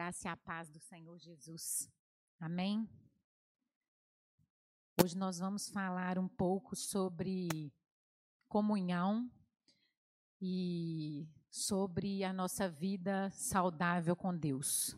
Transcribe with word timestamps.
graça 0.00 0.28
e 0.28 0.30
a 0.30 0.36
paz 0.36 0.70
do 0.70 0.80
Senhor 0.80 1.18
Jesus. 1.18 1.86
Amém? 2.38 2.88
Hoje 4.98 5.14
nós 5.14 5.38
vamos 5.38 5.68
falar 5.68 6.18
um 6.18 6.26
pouco 6.26 6.74
sobre 6.74 7.70
comunhão 8.48 9.30
e 10.40 11.28
sobre 11.50 12.24
a 12.24 12.32
nossa 12.32 12.66
vida 12.66 13.28
saudável 13.32 14.16
com 14.16 14.34
Deus. 14.34 14.96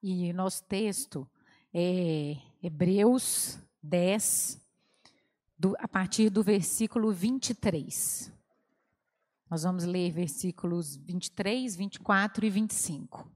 E 0.00 0.32
nosso 0.32 0.62
texto 0.62 1.28
é 1.74 2.36
Hebreus 2.62 3.58
10, 3.82 4.64
do, 5.58 5.74
a 5.80 5.88
partir 5.88 6.30
do 6.30 6.44
versículo 6.44 7.12
23. 7.12 8.32
Nós 9.52 9.64
vamos 9.64 9.84
ler 9.84 10.10
versículos 10.10 10.96
23, 10.96 11.76
24 11.76 12.46
e 12.46 12.48
25. 12.48 13.30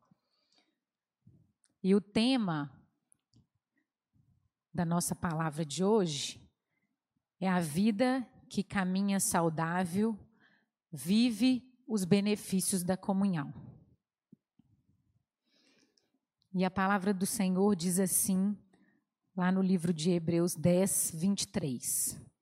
E 1.83 1.95
o 1.95 2.01
tema 2.01 2.73
da 4.73 4.83
nossa 4.83 5.15
palavra 5.15 5.63
de 5.63 5.85
hoje 5.85 6.41
é 7.39 7.47
a 7.47 7.61
vida 7.61 8.27
que 8.49 8.63
caminha 8.63 9.21
saudável, 9.21 10.19
vive 10.91 11.71
os 11.87 12.07
benefícios 12.07 12.83
da 12.83 12.97
comunhão. 12.97 13.53
E 16.55 16.65
a 16.65 16.71
palavra 16.71 17.13
do 17.13 17.27
Senhor 17.27 17.77
diz 17.77 18.01
assim, 18.01 18.57
lá 19.37 19.53
no 19.53 19.61
livro 19.61 19.93
de 19.93 20.13
Hebreus 20.13 20.55
10, 20.55 21.11
23. 21.15 22.36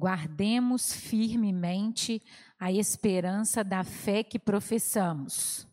Guardemos 0.00 0.94
firmemente 0.94 2.22
a 2.58 2.72
esperança 2.72 3.62
da 3.62 3.84
fé 3.84 4.24
que 4.24 4.38
professamos. 4.38 5.68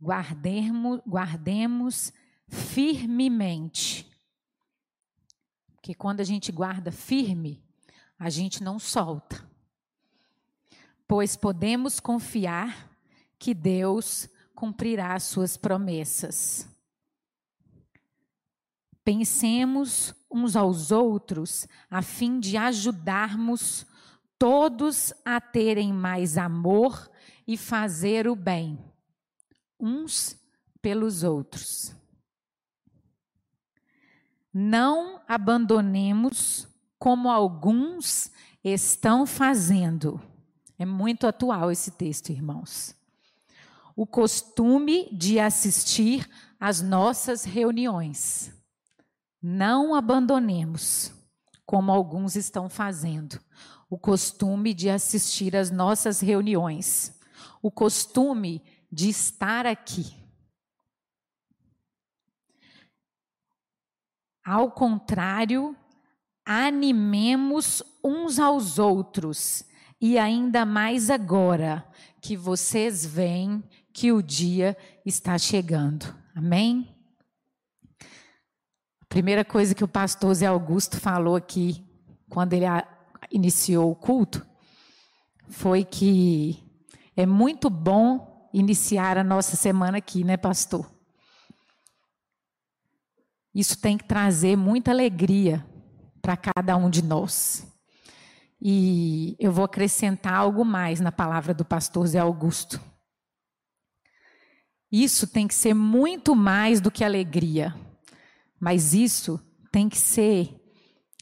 Guardemos, 0.00 1.00
guardemos 1.06 2.12
firmemente. 2.48 4.10
Porque 5.76 5.94
quando 5.94 6.18
a 6.18 6.24
gente 6.24 6.50
guarda 6.50 6.90
firme, 6.90 7.62
a 8.18 8.28
gente 8.28 8.60
não 8.60 8.76
solta. 8.76 9.48
Pois 11.06 11.36
podemos 11.36 12.00
confiar 12.00 12.90
que 13.38 13.54
Deus 13.54 14.28
cumprirá 14.52 15.14
as 15.14 15.22
suas 15.22 15.56
promessas. 15.56 16.68
Pensemos 19.04 20.12
uns 20.32 20.56
aos 20.56 20.90
outros 20.90 21.66
a 21.90 22.02
fim 22.02 22.40
de 22.40 22.56
ajudarmos 22.56 23.86
todos 24.38 25.12
a 25.24 25.40
terem 25.40 25.92
mais 25.92 26.36
amor 26.36 27.10
e 27.46 27.56
fazer 27.56 28.26
o 28.26 28.34
bem, 28.34 28.78
uns 29.78 30.36
pelos 30.80 31.22
outros. 31.22 31.94
Não 34.52 35.22
abandonemos 35.28 36.68
como 36.98 37.30
alguns 37.30 38.30
estão 38.62 39.26
fazendo. 39.26 40.20
É 40.78 40.84
muito 40.84 41.26
atual 41.26 41.70
esse 41.70 41.92
texto, 41.92 42.30
irmãos. 42.30 42.94
O 43.94 44.06
costume 44.06 45.08
de 45.12 45.38
assistir 45.38 46.28
às 46.58 46.80
nossas 46.80 47.44
reuniões. 47.44 48.52
Não 49.42 49.94
abandonemos, 49.94 51.12
como 51.66 51.90
alguns 51.90 52.36
estão 52.36 52.68
fazendo, 52.68 53.40
o 53.90 53.98
costume 53.98 54.72
de 54.72 54.88
assistir 54.88 55.56
às 55.56 55.70
nossas 55.70 56.20
reuniões, 56.20 57.18
o 57.60 57.70
costume 57.70 58.62
de 58.90 59.08
estar 59.08 59.66
aqui. 59.66 60.14
Ao 64.44 64.70
contrário, 64.70 65.76
animemos 66.44 67.82
uns 68.04 68.38
aos 68.38 68.78
outros, 68.78 69.64
e 70.00 70.18
ainda 70.18 70.64
mais 70.64 71.10
agora 71.10 71.84
que 72.20 72.36
vocês 72.36 73.04
veem 73.04 73.62
que 73.92 74.12
o 74.12 74.22
dia 74.22 74.76
está 75.04 75.36
chegando. 75.36 76.14
Amém? 76.34 77.01
Primeira 79.12 79.44
coisa 79.44 79.74
que 79.74 79.84
o 79.84 79.88
pastor 79.88 80.32
Zé 80.32 80.46
Augusto 80.46 80.98
falou 80.98 81.36
aqui, 81.36 81.84
quando 82.30 82.54
ele 82.54 82.64
iniciou 83.30 83.90
o 83.90 83.94
culto, 83.94 84.42
foi 85.50 85.84
que 85.84 86.64
é 87.14 87.26
muito 87.26 87.68
bom 87.68 88.48
iniciar 88.54 89.18
a 89.18 89.22
nossa 89.22 89.54
semana 89.54 89.98
aqui, 89.98 90.24
né, 90.24 90.38
pastor? 90.38 90.90
Isso 93.54 93.78
tem 93.78 93.98
que 93.98 94.04
trazer 94.04 94.56
muita 94.56 94.92
alegria 94.92 95.62
para 96.22 96.34
cada 96.34 96.74
um 96.78 96.88
de 96.88 97.02
nós. 97.02 97.70
E 98.58 99.36
eu 99.38 99.52
vou 99.52 99.66
acrescentar 99.66 100.32
algo 100.32 100.64
mais 100.64 101.00
na 101.00 101.12
palavra 101.12 101.52
do 101.52 101.66
pastor 101.66 102.06
Zé 102.06 102.18
Augusto. 102.18 102.80
Isso 104.90 105.26
tem 105.26 105.46
que 105.46 105.54
ser 105.54 105.74
muito 105.74 106.34
mais 106.34 106.80
do 106.80 106.90
que 106.90 107.04
alegria. 107.04 107.74
Mas 108.62 108.94
isso 108.94 109.40
tem 109.72 109.88
que 109.88 109.98
ser 109.98 110.56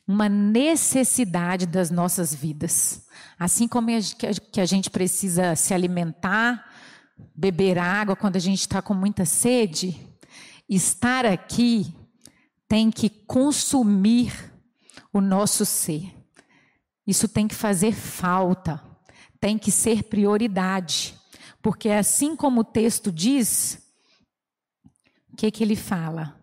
uma 0.07 0.29
necessidade 0.29 1.65
das 1.65 1.91
nossas 1.91 2.35
vidas. 2.35 3.07
Assim 3.39 3.67
como 3.67 3.89
que 4.53 4.61
a 4.61 4.67
gente 4.67 4.91
precisa 4.91 5.57
se 5.57 5.73
alimentar, 5.73 6.71
beber 7.35 7.79
água 7.79 8.15
quando 8.15 8.37
a 8.37 8.41
gente 8.41 8.61
está 8.61 8.83
com 8.83 8.93
muita 8.93 9.25
sede, 9.25 9.99
estar 10.69 11.25
aqui 11.25 11.95
tem 12.69 12.91
que 12.91 13.09
consumir 13.09 14.53
o 15.11 15.23
nosso 15.23 15.65
ser. 15.65 16.15
Isso 17.07 17.27
tem 17.27 17.49
que 17.49 17.55
fazer 17.55 17.93
falta, 17.93 18.85
tem 19.41 19.57
que 19.57 19.71
ser 19.71 20.03
prioridade. 20.03 21.15
Porque 21.63 21.89
assim 21.89 22.37
como 22.37 22.61
o 22.61 22.65
texto 22.65 23.11
diz, 23.11 23.83
o 25.33 25.37
que, 25.37 25.51
que 25.51 25.65
ele 25.65 25.75
fala? 25.75 26.39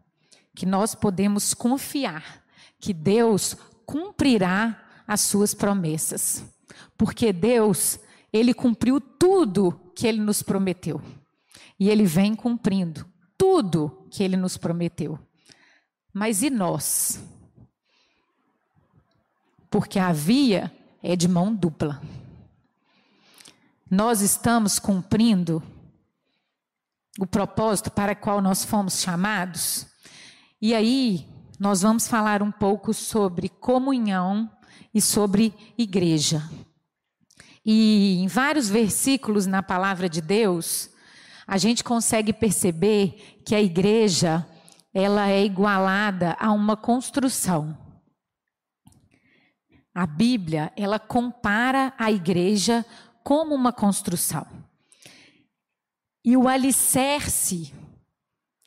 Que 0.57 0.65
nós 0.65 0.95
podemos 0.95 1.53
confiar 1.53 2.43
que 2.79 2.91
Deus 2.91 3.55
cumprirá 3.85 4.83
as 5.07 5.21
suas 5.21 5.53
promessas. 5.53 6.43
Porque 6.97 7.31
Deus, 7.31 7.99
ele 8.33 8.55
cumpriu 8.55 8.99
tudo 8.99 9.79
que 9.95 10.07
ele 10.07 10.19
nos 10.19 10.41
prometeu. 10.41 10.99
E 11.79 11.91
ele 11.91 12.05
vem 12.05 12.33
cumprindo 12.33 13.05
tudo 13.37 14.07
que 14.09 14.23
ele 14.23 14.35
nos 14.35 14.57
prometeu. 14.57 15.19
Mas 16.11 16.41
e 16.41 16.49
nós? 16.49 17.23
Porque 19.69 19.99
a 19.99 20.11
via 20.11 20.75
é 21.03 21.15
de 21.15 21.27
mão 21.27 21.53
dupla. 21.53 22.01
Nós 23.87 24.21
estamos 24.21 24.79
cumprindo 24.79 25.61
o 27.19 27.27
propósito 27.27 27.91
para 27.91 28.13
o 28.13 28.15
qual 28.15 28.41
nós 28.41 28.65
fomos 28.65 28.99
chamados? 28.99 29.85
E 30.59 30.73
aí, 30.73 31.27
nós 31.59 31.83
vamos 31.83 32.07
falar 32.07 32.41
um 32.41 32.51
pouco 32.51 32.91
sobre 32.91 33.47
comunhão 33.47 34.51
e 34.91 34.99
sobre 34.99 35.53
igreja. 35.77 36.41
E 37.63 38.17
em 38.23 38.27
vários 38.27 38.67
versículos 38.67 39.45
na 39.45 39.61
palavra 39.61 40.09
de 40.09 40.19
Deus, 40.19 40.89
a 41.45 41.59
gente 41.59 41.83
consegue 41.83 42.33
perceber 42.33 43.39
que 43.45 43.53
a 43.53 43.61
igreja, 43.61 44.47
ela 44.91 45.29
é 45.29 45.45
igualada 45.45 46.35
a 46.39 46.51
uma 46.51 46.75
construção. 46.75 47.77
A 49.93 50.07
Bíblia, 50.07 50.73
ela 50.75 50.97
compara 50.97 51.93
a 51.99 52.11
igreja 52.11 52.83
como 53.23 53.53
uma 53.53 53.71
construção. 53.71 54.47
E 56.25 56.35
o 56.35 56.47
alicerce 56.47 57.71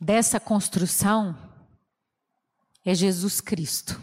dessa 0.01 0.39
construção 0.39 1.50
é 2.85 2.95
Jesus 2.95 3.41
Cristo. 3.41 4.01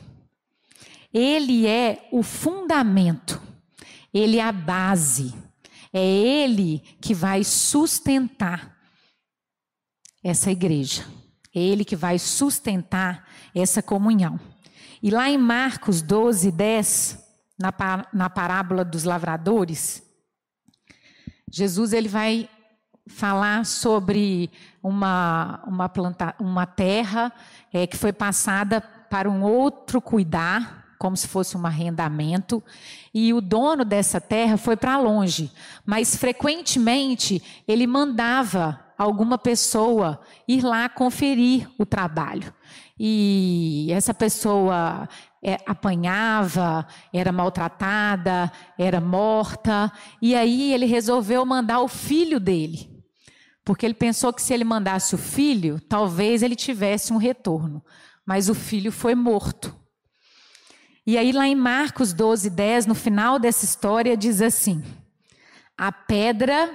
Ele 1.13 1.65
é 1.65 2.07
o 2.11 2.21
fundamento, 2.21 3.41
ele 4.13 4.37
é 4.37 4.43
a 4.43 4.51
base, 4.51 5.33
é 5.93 6.05
ele 6.05 6.79
que 7.01 7.13
vai 7.13 7.43
sustentar 7.43 8.77
essa 10.23 10.51
igreja, 10.51 11.05
é 11.55 11.59
ele 11.59 11.85
que 11.85 11.95
vai 11.95 12.19
sustentar 12.19 13.27
essa 13.55 13.81
comunhão. 13.81 14.39
E 15.01 15.09
lá 15.09 15.29
em 15.29 15.37
Marcos 15.37 16.01
12, 16.01 16.51
10, 16.51 17.25
na, 17.57 17.73
na 18.13 18.29
parábola 18.29 18.83
dos 18.83 19.03
lavradores, 19.03 20.03
Jesus 21.51 21.93
ele 21.93 22.09
vai 22.09 22.49
falar 23.07 23.65
sobre 23.65 24.49
uma, 24.81 25.61
uma, 25.65 25.89
planta, 25.89 26.35
uma 26.39 26.65
terra 26.65 27.31
é, 27.73 27.87
que 27.87 27.97
foi 27.97 28.13
passada 28.13 28.81
para 28.81 29.29
um 29.29 29.43
outro 29.43 30.01
cuidar, 30.01 30.95
como 30.99 31.15
se 31.15 31.27
fosse 31.27 31.55
um 31.55 31.65
arrendamento, 31.65 32.63
e 33.13 33.33
o 33.33 33.41
dono 33.41 33.85
dessa 33.85 34.19
terra 34.19 34.57
foi 34.57 34.75
para 34.75 34.97
longe, 34.97 35.51
mas 35.85 36.15
frequentemente 36.15 37.41
ele 37.67 37.85
mandava 37.85 38.79
alguma 38.97 39.37
pessoa 39.37 40.19
ir 40.47 40.63
lá 40.63 40.89
conferir 40.89 41.69
o 41.77 41.85
trabalho. 41.85 42.51
E 42.99 43.89
essa 43.91 44.13
pessoa 44.13 45.07
é, 45.43 45.59
apanhava, 45.67 46.87
era 47.13 47.31
maltratada, 47.31 48.51
era 48.77 48.99
morta, 48.99 49.91
e 50.19 50.35
aí 50.35 50.73
ele 50.73 50.85
resolveu 50.85 51.45
mandar 51.45 51.81
o 51.81 51.87
filho 51.87 52.39
dele. 52.39 52.96
Porque 53.67 53.85
ele 53.85 53.93
pensou 53.93 54.31
que 54.31 54.41
se 54.41 54.53
ele 54.53 54.63
mandasse 54.63 55.13
o 55.13 55.17
filho, 55.17 55.77
talvez 55.89 56.41
ele 56.41 56.55
tivesse 56.55 57.11
um 57.11 57.17
retorno. 57.17 57.83
Mas 58.25 58.47
o 58.47 58.55
filho 58.55 58.93
foi 58.93 59.13
morto. 59.13 59.75
E 61.05 61.17
aí, 61.17 61.33
lá 61.33 61.45
em 61.45 61.53
Marcos 61.53 62.13
12, 62.13 62.49
10, 62.49 62.85
no 62.85 62.95
final 62.95 63.37
dessa 63.37 63.65
história, 63.65 64.15
diz 64.15 64.41
assim: 64.41 64.81
A 65.77 65.91
pedra 65.91 66.73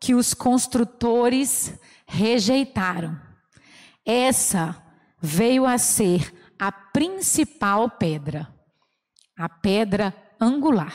que 0.00 0.14
os 0.14 0.32
construtores 0.32 1.74
rejeitaram, 2.06 3.20
essa 4.06 4.80
veio 5.20 5.66
a 5.66 5.78
ser 5.78 6.32
a 6.56 6.70
principal 6.70 7.90
pedra, 7.90 8.48
a 9.36 9.48
pedra 9.48 10.14
angular. 10.40 10.94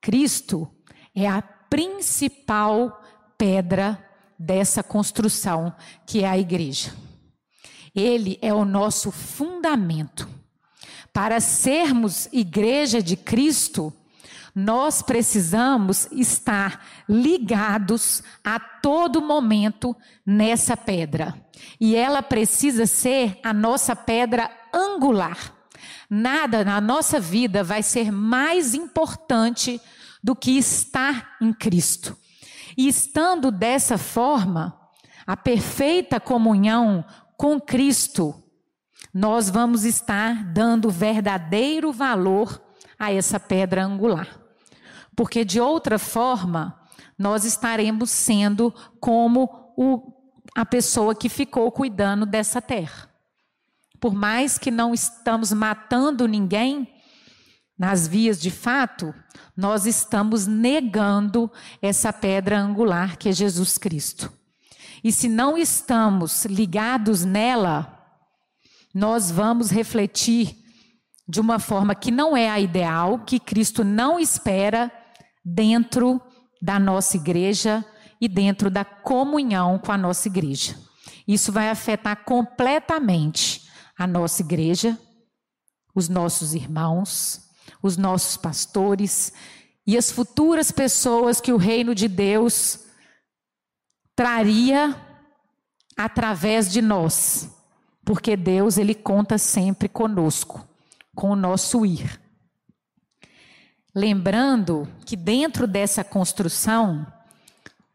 Cristo 0.00 0.72
é 1.12 1.26
a 1.28 1.42
principal 1.42 3.02
pedra 3.36 4.11
dessa 4.42 4.82
construção 4.82 5.72
que 6.04 6.24
é 6.24 6.28
a 6.28 6.38
igreja. 6.38 6.92
Ele 7.94 8.38
é 8.42 8.52
o 8.52 8.64
nosso 8.64 9.10
fundamento. 9.10 10.28
Para 11.12 11.40
sermos 11.40 12.28
igreja 12.32 13.02
de 13.02 13.16
Cristo, 13.16 13.92
nós 14.54 15.02
precisamos 15.02 16.08
estar 16.10 16.84
ligados 17.08 18.22
a 18.42 18.58
todo 18.58 19.22
momento 19.22 19.94
nessa 20.24 20.76
pedra. 20.76 21.34
E 21.80 21.94
ela 21.94 22.22
precisa 22.22 22.86
ser 22.86 23.38
a 23.42 23.52
nossa 23.52 23.94
pedra 23.94 24.50
angular. 24.72 25.54
Nada 26.08 26.64
na 26.64 26.80
nossa 26.80 27.20
vida 27.20 27.62
vai 27.62 27.82
ser 27.82 28.10
mais 28.10 28.74
importante 28.74 29.80
do 30.22 30.34
que 30.34 30.52
estar 30.52 31.36
em 31.40 31.52
Cristo. 31.52 32.16
E 32.76 32.88
estando 32.88 33.50
dessa 33.50 33.98
forma, 33.98 34.78
a 35.26 35.36
perfeita 35.36 36.18
comunhão 36.18 37.04
com 37.36 37.60
Cristo 37.60 38.42
nós 39.12 39.50
vamos 39.50 39.84
estar 39.84 40.44
dando 40.52 40.90
verdadeiro 40.90 41.92
valor 41.92 42.62
a 42.98 43.12
essa 43.12 43.38
pedra 43.38 43.84
angular. 43.84 44.40
Porque 45.14 45.44
de 45.44 45.60
outra 45.60 45.98
forma, 45.98 46.80
nós 47.18 47.44
estaremos 47.44 48.10
sendo 48.10 48.74
como 48.98 49.72
o, 49.76 50.14
a 50.54 50.64
pessoa 50.64 51.14
que 51.14 51.28
ficou 51.28 51.70
cuidando 51.70 52.24
dessa 52.24 52.62
terra. 52.62 53.10
Por 54.00 54.14
mais 54.14 54.58
que 54.58 54.70
não 54.70 54.94
estamos 54.94 55.52
matando 55.52 56.26
ninguém 56.26 56.91
nas 57.78 58.06
vias 58.06 58.40
de 58.40 58.50
fato, 58.50 59.14
nós 59.56 59.86
estamos 59.86 60.46
negando 60.46 61.50
essa 61.80 62.12
pedra 62.12 62.58
angular 62.58 63.16
que 63.16 63.28
é 63.28 63.32
Jesus 63.32 63.78
Cristo. 63.78 64.32
E 65.02 65.10
se 65.10 65.28
não 65.28 65.58
estamos 65.58 66.44
ligados 66.44 67.24
nela, 67.24 67.98
nós 68.94 69.30
vamos 69.30 69.70
refletir 69.70 70.56
de 71.28 71.40
uma 71.40 71.58
forma 71.58 71.94
que 71.94 72.10
não 72.10 72.36
é 72.36 72.48
a 72.48 72.60
ideal, 72.60 73.20
que 73.20 73.40
Cristo 73.40 73.82
não 73.82 74.18
espera 74.18 74.92
dentro 75.44 76.20
da 76.60 76.78
nossa 76.78 77.16
igreja 77.16 77.84
e 78.20 78.28
dentro 78.28 78.70
da 78.70 78.84
comunhão 78.84 79.78
com 79.78 79.90
a 79.90 79.98
nossa 79.98 80.28
igreja. 80.28 80.76
Isso 81.26 81.50
vai 81.50 81.70
afetar 81.70 82.24
completamente 82.24 83.62
a 83.98 84.06
nossa 84.06 84.42
igreja, 84.42 84.98
os 85.94 86.08
nossos 86.08 86.54
irmãos, 86.54 87.40
os 87.82 87.96
nossos 87.96 88.36
pastores 88.36 89.32
e 89.86 89.98
as 89.98 90.10
futuras 90.10 90.70
pessoas 90.70 91.40
que 91.40 91.52
o 91.52 91.56
reino 91.56 91.94
de 91.94 92.08
Deus 92.08 92.80
traria 94.14 94.96
através 95.96 96.70
de 96.70 96.80
nós 96.80 97.50
porque 98.04 98.36
Deus 98.36 98.78
ele 98.78 98.94
conta 98.94 99.38
sempre 99.38 99.88
conosco, 99.88 100.66
com 101.14 101.30
o 101.30 101.36
nosso 101.36 101.86
ir. 101.86 102.20
Lembrando 103.94 104.88
que 105.04 105.16
dentro 105.16 105.66
dessa 105.66 106.02
construção, 106.02 107.06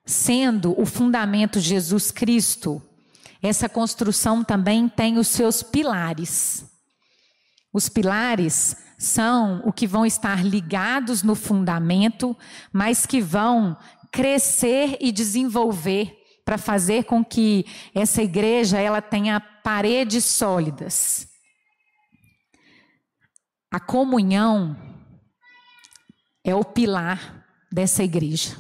sendo 0.05 0.79
o 0.79 0.85
fundamento 0.85 1.59
Jesus 1.59 2.11
Cristo, 2.11 2.81
essa 3.41 3.67
construção 3.67 4.43
também 4.43 4.87
tem 4.87 5.17
os 5.17 5.27
seus 5.27 5.63
pilares. 5.63 6.65
Os 7.77 7.89
pilares 7.89 8.75
são 8.97 9.62
o 9.63 9.71
que 9.71 9.85
vão 9.85 10.03
estar 10.03 10.44
ligados 10.44 11.21
no 11.21 11.35
fundamento, 11.35 12.35
mas 12.74 13.06
que 13.06 13.21
vão 13.21 13.77
crescer 14.12 14.97
e 15.00 15.12
desenvolver 15.12 16.12
para 16.44 16.57
fazer 16.57 17.03
com 17.03 17.24
que 17.24 17.68
essa 17.94 18.24
igreja 18.24 18.79
ela 18.79 19.00
tenha 19.00 19.39
paredes 19.39 20.25
sólidas. 20.25 21.27
A 23.69 23.80
comunhão 23.80 24.75
é 26.44 26.56
o 26.56 26.65
pilar 26.65 27.45
dessa 27.71 28.03
igreja. 28.03 28.57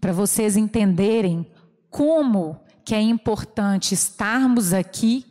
Para 0.00 0.12
vocês 0.12 0.56
entenderem 0.56 1.48
como 1.88 2.60
que 2.84 2.96
é 2.96 3.00
importante 3.00 3.94
estarmos 3.94 4.72
aqui 4.72 5.24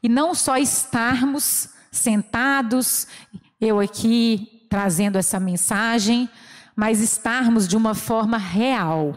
e 0.00 0.08
não 0.08 0.36
só 0.36 0.56
estarmos 0.56 1.72
sentados, 1.92 3.06
eu 3.60 3.78
aqui 3.78 4.66
trazendo 4.70 5.18
essa 5.18 5.38
mensagem, 5.38 6.28
mas 6.74 7.00
estarmos 7.00 7.68
de 7.68 7.76
uma 7.76 7.94
forma 7.94 8.38
real. 8.38 9.14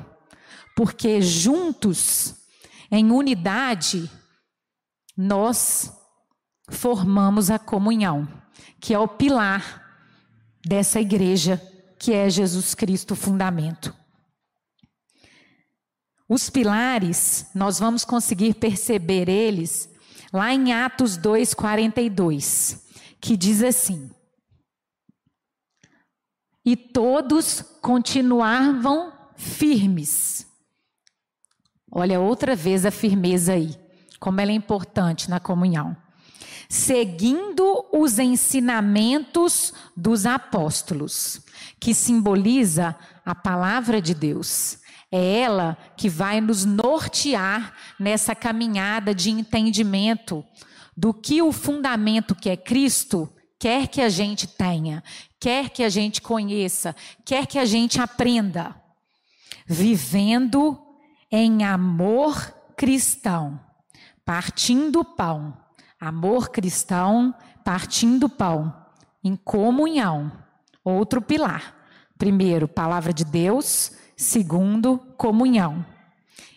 Porque 0.76 1.22
juntos, 1.22 2.36
em 2.92 3.10
unidade, 3.10 4.12
nós 5.16 5.92
formamos 6.70 7.50
a 7.50 7.58
comunhão, 7.58 8.28
que 8.82 8.94
é 8.94 9.00
o 9.00 9.08
pilar 9.08 9.82
dessa 10.66 11.00
igreja, 11.00 11.62
que 11.98 12.12
é 12.12 12.30
Jesus 12.30 12.76
Cristo 12.76 13.12
o 13.12 13.16
fundamento. 13.16 13.96
Os 16.28 16.50
pilares, 16.50 17.48
nós 17.56 17.80
vamos 17.80 18.04
conseguir 18.04 18.56
perceber 18.56 19.30
eles 19.30 19.95
lá 20.36 20.54
em 20.54 20.74
Atos 20.74 21.18
2:42, 21.18 22.82
que 23.20 23.36
diz 23.36 23.64
assim: 23.64 24.12
E 26.64 26.76
todos 26.76 27.62
continuavam 27.82 29.12
firmes. 29.36 30.48
Olha 31.92 32.20
outra 32.20 32.56
vez 32.56 32.86
a 32.86 32.92
firmeza 32.92 33.54
aí 33.54 33.86
como 34.26 34.42
ela 34.42 34.52
é 34.52 34.56
importante 34.56 35.30
na 35.30 35.40
comunhão. 35.40 35.96
Seguindo 36.68 37.86
os 37.94 38.18
ensinamentos 38.18 39.72
dos 39.96 40.26
apóstolos, 40.26 41.42
que 41.80 41.94
simboliza 41.94 42.96
a 43.24 43.36
palavra 43.36 44.02
de 44.02 44.16
Deus. 44.16 44.80
É 45.16 45.40
ela 45.40 45.78
que 45.96 46.10
vai 46.10 46.42
nos 46.42 46.66
nortear 46.66 47.74
nessa 48.00 48.36
caminhada 48.36 49.14
de 49.14 49.30
entendimento 49.30 50.44
do 50.96 51.14
que 51.14 51.42
o 51.42 51.52
fundamento 51.52 52.36
que 52.36 52.50
é 52.50 52.58
Cristo 52.58 53.32
quer 53.60 53.88
que 53.88 54.02
a 54.02 54.10
gente 54.10 54.48
tenha, 54.48 55.04
quer 55.40 55.70
que 55.70 55.84
a 55.84 55.90
gente 55.90 56.22
conheça, 56.22 56.96
quer 57.24 57.48
que 57.48 57.58
a 57.58 57.66
gente 57.66 58.00
aprenda. 58.00 58.76
Vivendo 59.68 60.78
em 61.32 61.64
amor 61.64 62.54
cristão 62.76 63.60
partindo 64.26 65.02
o 65.02 65.06
pão. 65.06 65.56
Amor 66.02 66.50
cristão, 66.50 67.34
partindo 67.64 68.26
o 68.26 68.30
pão. 68.30 68.76
Em 69.24 69.36
comunhão. 69.36 70.32
Outro 70.84 71.22
pilar. 71.22 71.76
Primeiro, 72.18 72.68
palavra 72.68 73.14
de 73.14 73.24
Deus. 73.24 73.92
Segundo, 74.16 74.98
comunhão. 75.18 75.86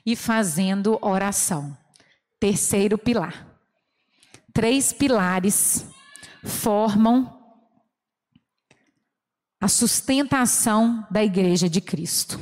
E 0.05 0.15
fazendo 0.15 0.99
oração. 1.03 1.77
Terceiro 2.39 2.97
pilar. 2.97 3.47
Três 4.53 4.93
pilares 4.93 5.87
formam 6.45 7.37
a 9.61 9.69
sustentação 9.69 11.07
da 11.11 11.23
igreja 11.23 11.69
de 11.69 11.81
Cristo. 11.81 12.41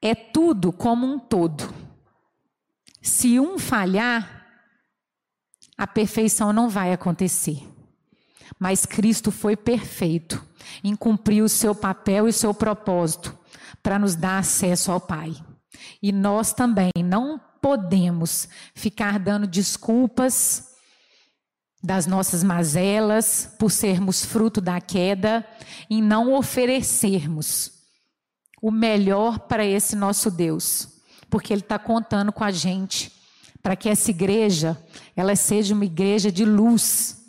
É 0.00 0.14
tudo 0.14 0.72
como 0.72 1.06
um 1.06 1.18
todo. 1.18 1.72
Se 3.02 3.40
um 3.40 3.58
falhar, 3.58 4.46
a 5.76 5.86
perfeição 5.86 6.52
não 6.52 6.68
vai 6.68 6.92
acontecer. 6.92 7.62
Mas 8.58 8.86
Cristo 8.86 9.32
foi 9.32 9.56
perfeito 9.56 10.44
em 10.82 10.94
cumprir 10.94 11.42
o 11.42 11.48
seu 11.48 11.74
papel 11.74 12.26
e 12.26 12.30
o 12.30 12.32
seu 12.32 12.54
propósito 12.54 13.36
para 13.84 13.98
nos 13.98 14.16
dar 14.16 14.38
acesso 14.38 14.90
ao 14.90 14.98
Pai. 14.98 15.36
E 16.02 16.10
nós 16.10 16.54
também 16.54 16.90
não 17.04 17.38
podemos 17.60 18.48
ficar 18.74 19.18
dando 19.18 19.46
desculpas 19.46 20.70
das 21.82 22.06
nossas 22.06 22.42
mazelas 22.42 23.54
por 23.58 23.70
sermos 23.70 24.24
fruto 24.24 24.58
da 24.58 24.80
queda 24.80 25.46
e 25.90 26.00
não 26.00 26.32
oferecermos 26.32 27.72
o 28.62 28.70
melhor 28.70 29.40
para 29.40 29.66
esse 29.66 29.94
nosso 29.94 30.30
Deus, 30.30 30.88
porque 31.28 31.52
Ele 31.52 31.60
está 31.60 31.78
contando 31.78 32.32
com 32.32 32.42
a 32.42 32.50
gente 32.50 33.12
para 33.62 33.76
que 33.76 33.90
essa 33.90 34.10
igreja 34.10 34.82
ela 35.14 35.36
seja 35.36 35.74
uma 35.74 35.84
igreja 35.84 36.32
de 36.32 36.46
luz. 36.46 37.22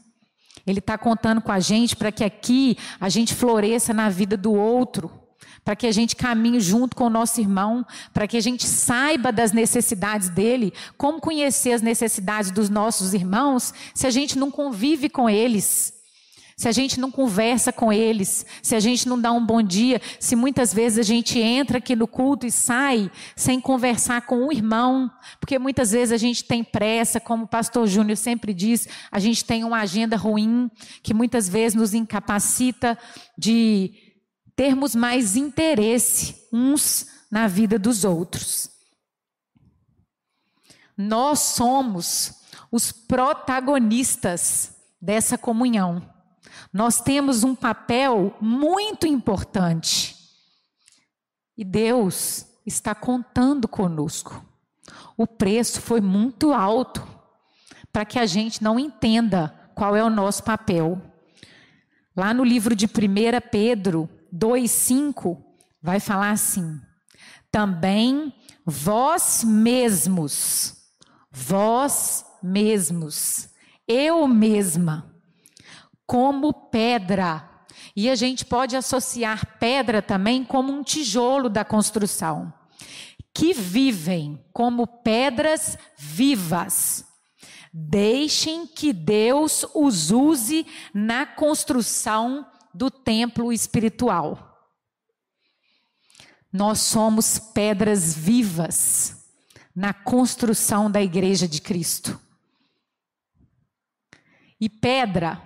Ele 0.65 0.79
está 0.79 0.97
contando 0.97 1.41
com 1.41 1.51
a 1.51 1.59
gente 1.59 1.97
para 1.97 2.13
que 2.13 2.23
aqui 2.23 2.77
a 2.97 3.09
gente 3.09 3.35
floresça 3.35 3.93
na 3.93 4.09
vida 4.09 4.37
do 4.37 4.53
outro 4.53 5.24
para 5.65 5.75
que 5.75 5.87
a 5.87 5.91
gente 5.91 6.15
caminhe 6.15 6.59
junto 6.59 6.95
com 6.95 7.05
o 7.05 7.09
nosso 7.09 7.41
irmão, 7.41 7.83
para 8.13 8.27
que 8.27 8.37
a 8.37 8.41
gente 8.41 8.67
saiba 8.67 9.31
das 9.31 9.51
necessidades 9.51 10.29
dele, 10.29 10.71
como 10.95 11.19
conhecer 11.19 11.71
as 11.71 11.81
necessidades 11.81 12.51
dos 12.51 12.69
nossos 12.69 13.15
irmãos, 13.15 13.73
se 13.93 14.05
a 14.05 14.11
gente 14.11 14.37
não 14.37 14.51
convive 14.51 15.09
com 15.09 15.27
eles, 15.27 15.95
se 16.55 16.69
a 16.69 16.71
gente 16.71 16.99
não 16.99 17.11
conversa 17.11 17.73
com 17.73 17.91
eles, 17.91 18.45
se 18.61 18.75
a 18.75 18.79
gente 18.79 19.09
não 19.09 19.19
dá 19.19 19.31
um 19.31 19.45
bom 19.45 19.61
dia, 19.61 19.99
se 20.19 20.35
muitas 20.35 20.73
vezes 20.73 20.99
a 20.99 21.03
gente 21.03 21.37
entra 21.39 21.79
aqui 21.79 21.95
no 21.95 22.07
culto 22.07 22.45
e 22.45 22.51
sai 22.51 23.11
sem 23.35 23.59
conversar 23.59 24.21
com 24.21 24.47
o 24.47 24.53
irmão, 24.53 25.11
porque 25.39 25.59
muitas 25.59 25.91
vezes 25.91 26.13
a 26.13 26.17
gente 26.17 26.45
tem 26.45 26.63
pressa, 26.63 27.19
como 27.19 27.43
o 27.43 27.47
pastor 27.47 27.87
Júnior 27.87 28.15
sempre 28.15 28.53
diz, 28.53 28.87
a 29.11 29.19
gente 29.19 29.43
tem 29.43 29.65
uma 29.65 29.79
agenda 29.79 30.15
ruim, 30.15 30.69
que 31.03 31.13
muitas 31.13 31.49
vezes 31.49 31.75
nos 31.75 31.93
incapacita 31.93 32.97
de 33.37 34.04
termos 34.55 34.95
mais 34.95 35.35
interesse 35.35 36.47
uns 36.51 37.07
na 37.29 37.47
vida 37.47 37.77
dos 37.77 38.03
outros. 38.03 38.69
Nós 40.97 41.39
somos 41.39 42.41
os 42.71 42.91
protagonistas 42.91 44.75
dessa 45.01 45.37
comunhão. 45.37 46.01
Nós 46.71 47.01
temos 47.01 47.43
um 47.43 47.53
papel 47.53 48.35
muito 48.39 49.05
importante. 49.05 50.15
E 51.57 51.63
Deus 51.63 52.45
está 52.65 52.95
contando 52.95 53.67
conosco. 53.67 54.43
O 55.17 55.25
preço 55.25 55.81
foi 55.81 56.01
muito 56.01 56.53
alto 56.53 57.05
para 57.91 58.05
que 58.05 58.19
a 58.19 58.25
gente 58.25 58.63
não 58.63 58.77
entenda 58.77 59.53
qual 59.73 59.95
é 59.95 60.03
o 60.03 60.09
nosso 60.09 60.43
papel. 60.43 61.01
Lá 62.15 62.33
no 62.33 62.43
livro 62.43 62.75
de 62.75 62.85
1 62.85 62.89
Pedro, 63.51 64.09
2:5 64.33 65.43
vai 65.81 65.99
falar 65.99 66.31
assim: 66.31 66.79
também 67.51 68.33
vós 68.65 69.43
mesmos, 69.43 70.75
vós 71.31 72.25
mesmos, 72.41 73.49
eu 73.87 74.27
mesma, 74.27 75.15
como 76.05 76.51
pedra. 76.69 77.49
E 77.95 78.09
a 78.09 78.15
gente 78.15 78.43
pode 78.43 78.75
associar 78.75 79.57
pedra 79.57 80.01
também 80.01 80.43
como 80.43 80.73
um 80.73 80.83
tijolo 80.83 81.47
da 81.47 81.63
construção, 81.63 82.53
que 83.33 83.53
vivem 83.53 84.43
como 84.51 84.85
pedras 84.85 85.77
vivas. 85.97 87.05
Deixem 87.73 88.67
que 88.67 88.91
Deus 88.91 89.65
os 89.73 90.11
use 90.11 90.65
na 90.93 91.25
construção 91.25 92.45
do 92.75 92.91
templo 92.91 93.53
espiritual. 93.53 94.69
Nós 96.51 96.79
somos 96.79 97.39
pedras 97.39 98.13
vivas 98.13 99.25
na 99.73 99.93
construção 99.93 100.91
da 100.91 101.01
igreja 101.01 101.47
de 101.47 101.61
Cristo. 101.61 102.19
E 104.59 104.69
pedra 104.69 105.41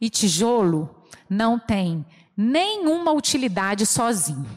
e 0.00 0.08
tijolo 0.08 1.04
não 1.28 1.58
tem 1.58 2.04
nenhuma 2.36 3.12
utilidade 3.12 3.86
sozinho. 3.86 4.48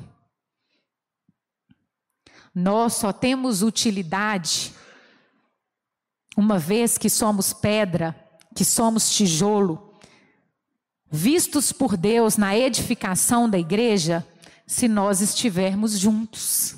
Nós 2.53 2.93
só 2.93 3.13
temos 3.13 3.61
utilidade 3.61 4.73
uma 6.35 6.57
vez 6.57 6.97
que 6.97 7.09
somos 7.09 7.53
pedra, 7.53 8.15
que 8.55 8.65
somos 8.65 9.11
tijolo, 9.11 9.86
vistos 11.09 11.71
por 11.71 11.95
Deus 11.95 12.37
na 12.37 12.57
edificação 12.57 13.49
da 13.49 13.57
igreja, 13.57 14.25
se 14.65 14.87
nós 14.87 15.21
estivermos 15.21 15.97
juntos. 15.97 16.75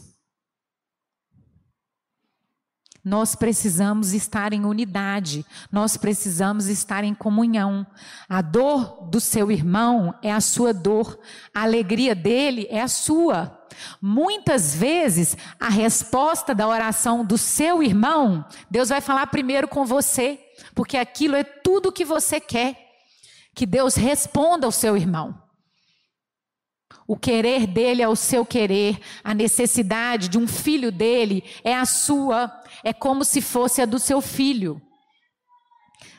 Nós 3.04 3.34
precisamos 3.34 4.14
estar 4.14 4.52
em 4.54 4.66
unidade, 4.66 5.46
nós 5.72 5.96
precisamos 5.96 6.68
estar 6.68 7.04
em 7.04 7.14
comunhão. 7.14 7.88
A 8.28 8.42
dor 8.42 9.08
do 9.10 9.20
seu 9.20 9.52
irmão 9.52 10.14
é 10.22 10.32
a 10.32 10.42
sua 10.42 10.74
dor, 10.74 11.18
a 11.56 11.64
alegria 11.64 12.14
dele 12.14 12.68
é 12.70 12.82
a 12.82 12.88
sua. 12.88 13.58
Muitas 14.02 14.76
vezes, 14.76 15.38
a 15.60 15.70
resposta 15.70 16.54
da 16.54 16.68
oração 16.68 17.24
do 17.24 17.38
seu 17.38 17.82
irmão, 17.82 18.46
Deus 18.70 18.90
vai 18.90 19.00
falar 19.00 19.28
primeiro 19.28 19.68
com 19.68 19.86
você, 19.86 20.38
porque 20.76 20.98
aquilo 20.98 21.36
é 21.36 21.44
tudo 21.44 21.92
que 21.92 22.04
você 22.04 22.40
quer 22.40 22.89
que 23.56 23.66
Deus 23.66 23.96
responda 23.96 24.66
ao 24.66 24.72
seu 24.72 24.96
irmão. 24.96 25.42
O 27.08 27.18
querer 27.18 27.66
dele 27.66 28.02
é 28.02 28.08
o 28.08 28.16
seu 28.16 28.46
querer, 28.46 29.00
a 29.24 29.34
necessidade 29.34 30.30
de 30.30 30.38
um 30.38 30.48
filho 30.48 30.92
dele 30.92 31.44
é 31.64 31.76
a 31.76 31.86
sua, 31.86 32.52
é 32.84 32.94
como 32.94 33.26
se 33.26 33.42
fosse 33.42 33.82
a 33.82 33.86
do 33.86 33.98
seu 33.98 34.22
filho. 34.22 34.80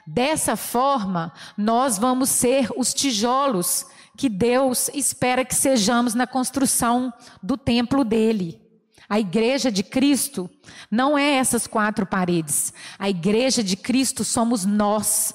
Dessa 0.07 0.57
forma, 0.57 1.33
nós 1.57 1.97
vamos 1.97 2.31
ser 2.31 2.69
os 2.77 2.93
tijolos 2.93 3.87
que 4.17 4.29
Deus 4.29 4.91
espera 4.93 5.45
que 5.45 5.55
sejamos 5.55 6.15
na 6.15 6.27
construção 6.27 7.13
do 7.41 7.57
templo 7.57 8.05
dele. 8.05 8.61
A 9.09 9.19
igreja 9.19 9.73
de 9.73 9.83
Cristo 9.83 10.51
não 10.91 11.17
é 11.17 11.35
essas 11.35 11.67
quatro 11.67 12.05
paredes. 12.05 12.73
A 12.99 13.09
igreja 13.09 13.63
de 13.63 13.77
Cristo 13.77 14.25
somos 14.25 14.65
nós, 14.65 15.35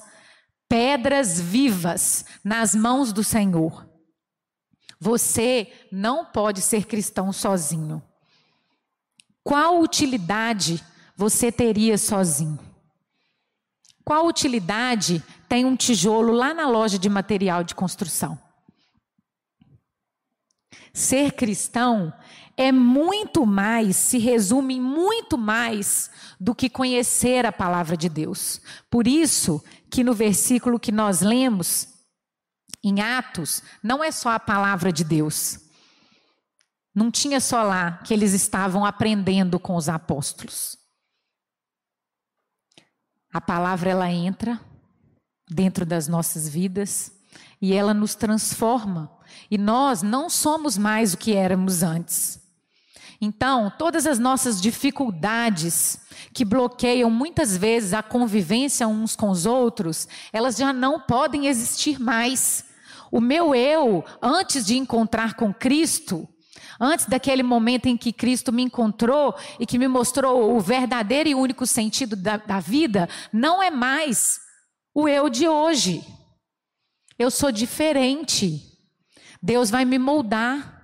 pedras 0.67 1.39
vivas 1.39 2.25
nas 2.43 2.73
mãos 2.75 3.13
do 3.13 3.23
Senhor. 3.23 3.87
Você 4.99 5.71
não 5.91 6.25
pode 6.25 6.61
ser 6.61 6.85
cristão 6.85 7.31
sozinho. 7.31 8.01
Qual 9.43 9.79
utilidade 9.81 10.83
você 11.15 11.51
teria 11.51 11.97
sozinho? 11.97 12.59
Qual 14.03 14.27
utilidade 14.27 15.23
tem 15.49 15.65
um 15.65 15.75
tijolo 15.75 16.31
lá 16.31 16.53
na 16.53 16.67
loja 16.67 16.97
de 16.97 17.09
material 17.09 17.63
de 17.63 17.75
construção? 17.75 18.39
Ser 20.93 21.33
cristão 21.33 22.13
é 22.57 22.71
muito 22.71 23.45
mais, 23.45 23.97
se 23.97 24.17
resume 24.17 24.75
em 24.75 24.81
muito 24.81 25.37
mais 25.37 26.09
do 26.39 26.55
que 26.55 26.69
conhecer 26.69 27.45
a 27.45 27.51
palavra 27.51 27.97
de 27.97 28.07
Deus. 28.07 28.61
Por 28.89 29.07
isso 29.07 29.61
que 29.95 30.03
no 30.03 30.13
versículo 30.13 30.77
que 30.77 30.91
nós 30.91 31.21
lemos 31.21 31.87
em 32.83 32.99
Atos, 32.99 33.63
não 33.81 34.03
é 34.03 34.11
só 34.11 34.31
a 34.31 34.39
palavra 34.39 34.91
de 34.91 35.05
Deus. 35.05 35.57
Não 36.93 37.09
tinha 37.09 37.39
só 37.39 37.63
lá 37.63 37.99
que 37.99 38.13
eles 38.13 38.33
estavam 38.33 38.83
aprendendo 38.83 39.57
com 39.57 39.73
os 39.73 39.87
apóstolos. 39.87 40.77
A 43.31 43.39
palavra 43.39 43.89
ela 43.89 44.11
entra 44.11 44.59
dentro 45.49 45.85
das 45.85 46.09
nossas 46.09 46.49
vidas 46.49 47.13
e 47.61 47.71
ela 47.73 47.93
nos 47.93 48.15
transforma. 48.15 49.17
E 49.49 49.57
nós 49.57 50.01
não 50.01 50.29
somos 50.29 50.77
mais 50.77 51.13
o 51.13 51.17
que 51.17 51.33
éramos 51.33 51.83
antes. 51.83 52.44
Então, 53.25 53.73
todas 53.75 54.05
as 54.05 54.19
nossas 54.19 54.61
dificuldades 54.61 55.99
que 56.31 56.45
bloqueiam 56.45 57.09
muitas 57.09 57.57
vezes 57.57 57.91
a 57.91 58.03
convivência 58.03 58.87
uns 58.87 59.15
com 59.15 59.31
os 59.31 59.47
outros, 59.47 60.07
elas 60.31 60.57
já 60.57 60.71
não 60.71 60.99
podem 60.99 61.47
existir 61.47 61.99
mais. 61.99 62.63
O 63.11 63.19
meu 63.19 63.55
eu, 63.55 64.05
antes 64.21 64.63
de 64.63 64.77
encontrar 64.77 65.33
com 65.33 65.51
Cristo, 65.51 66.29
antes 66.79 67.07
daquele 67.07 67.41
momento 67.41 67.87
em 67.87 67.97
que 67.97 68.13
Cristo 68.13 68.53
me 68.53 68.61
encontrou 68.61 69.33
e 69.59 69.65
que 69.65 69.79
me 69.79 69.87
mostrou 69.87 70.55
o 70.55 70.59
verdadeiro 70.59 71.27
e 71.27 71.33
único 71.33 71.65
sentido 71.65 72.15
da, 72.15 72.37
da 72.37 72.59
vida, 72.59 73.09
não 73.33 73.63
é 73.63 73.71
mais 73.71 74.39
o 74.93 75.09
eu 75.09 75.29
de 75.29 75.47
hoje. 75.47 76.05
Eu 77.17 77.31
sou 77.31 77.51
diferente. 77.51 78.61
Deus 79.41 79.71
vai 79.71 79.83
me 79.83 79.97
moldar. 79.97 80.74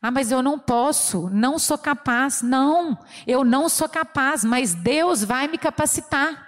Ah, 0.00 0.10
mas 0.10 0.30
eu 0.30 0.42
não 0.42 0.58
posso, 0.58 1.28
não 1.30 1.58
sou 1.58 1.76
capaz. 1.76 2.40
Não, 2.42 2.98
eu 3.26 3.44
não 3.44 3.68
sou 3.68 3.88
capaz, 3.88 4.44
mas 4.44 4.74
Deus 4.74 5.24
vai 5.24 5.48
me 5.48 5.58
capacitar. 5.58 6.46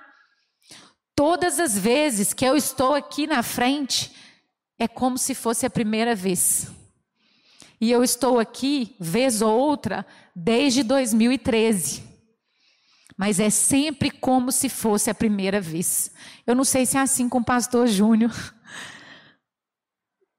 Todas 1.16 1.58
as 1.58 1.76
vezes 1.76 2.32
que 2.32 2.44
eu 2.44 2.56
estou 2.56 2.94
aqui 2.94 3.26
na 3.26 3.42
frente, 3.42 4.14
é 4.78 4.86
como 4.86 5.18
se 5.18 5.34
fosse 5.34 5.66
a 5.66 5.70
primeira 5.70 6.14
vez. 6.14 6.70
E 7.80 7.90
eu 7.90 8.04
estou 8.04 8.38
aqui, 8.38 8.94
vez 9.00 9.42
ou 9.42 9.58
outra, 9.58 10.06
desde 10.34 10.82
2013. 10.82 12.04
Mas 13.16 13.38
é 13.38 13.50
sempre 13.50 14.10
como 14.10 14.50
se 14.50 14.68
fosse 14.68 15.10
a 15.10 15.14
primeira 15.14 15.60
vez. 15.60 16.10
Eu 16.46 16.54
não 16.54 16.64
sei 16.64 16.86
se 16.86 16.96
é 16.96 17.00
assim 17.00 17.28
com 17.28 17.38
o 17.38 17.44
pastor 17.44 17.86
Júnior. 17.86 18.32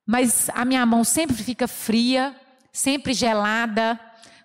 Mas 0.04 0.50
a 0.50 0.66
minha 0.66 0.84
mão 0.86 1.04
sempre 1.04 1.36
fica 1.36 1.68
fria, 1.68 2.36
sempre 2.72 3.14
gelada. 3.14 4.00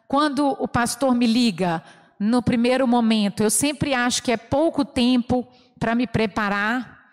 Quando 0.09 0.49
o 0.49 0.69
pastor 0.69 1.15
me 1.15 1.27
liga, 1.27 1.83
no 2.19 2.43
primeiro 2.43 2.87
momento, 2.87 3.43
eu 3.43 3.51
sempre 3.51 3.95
acho 3.95 4.23
que 4.23 4.33
é 4.33 4.37
pouco 4.37 4.85
tempo 4.85 5.47
para 5.79 5.95
me 5.95 6.07
preparar, 6.07 7.05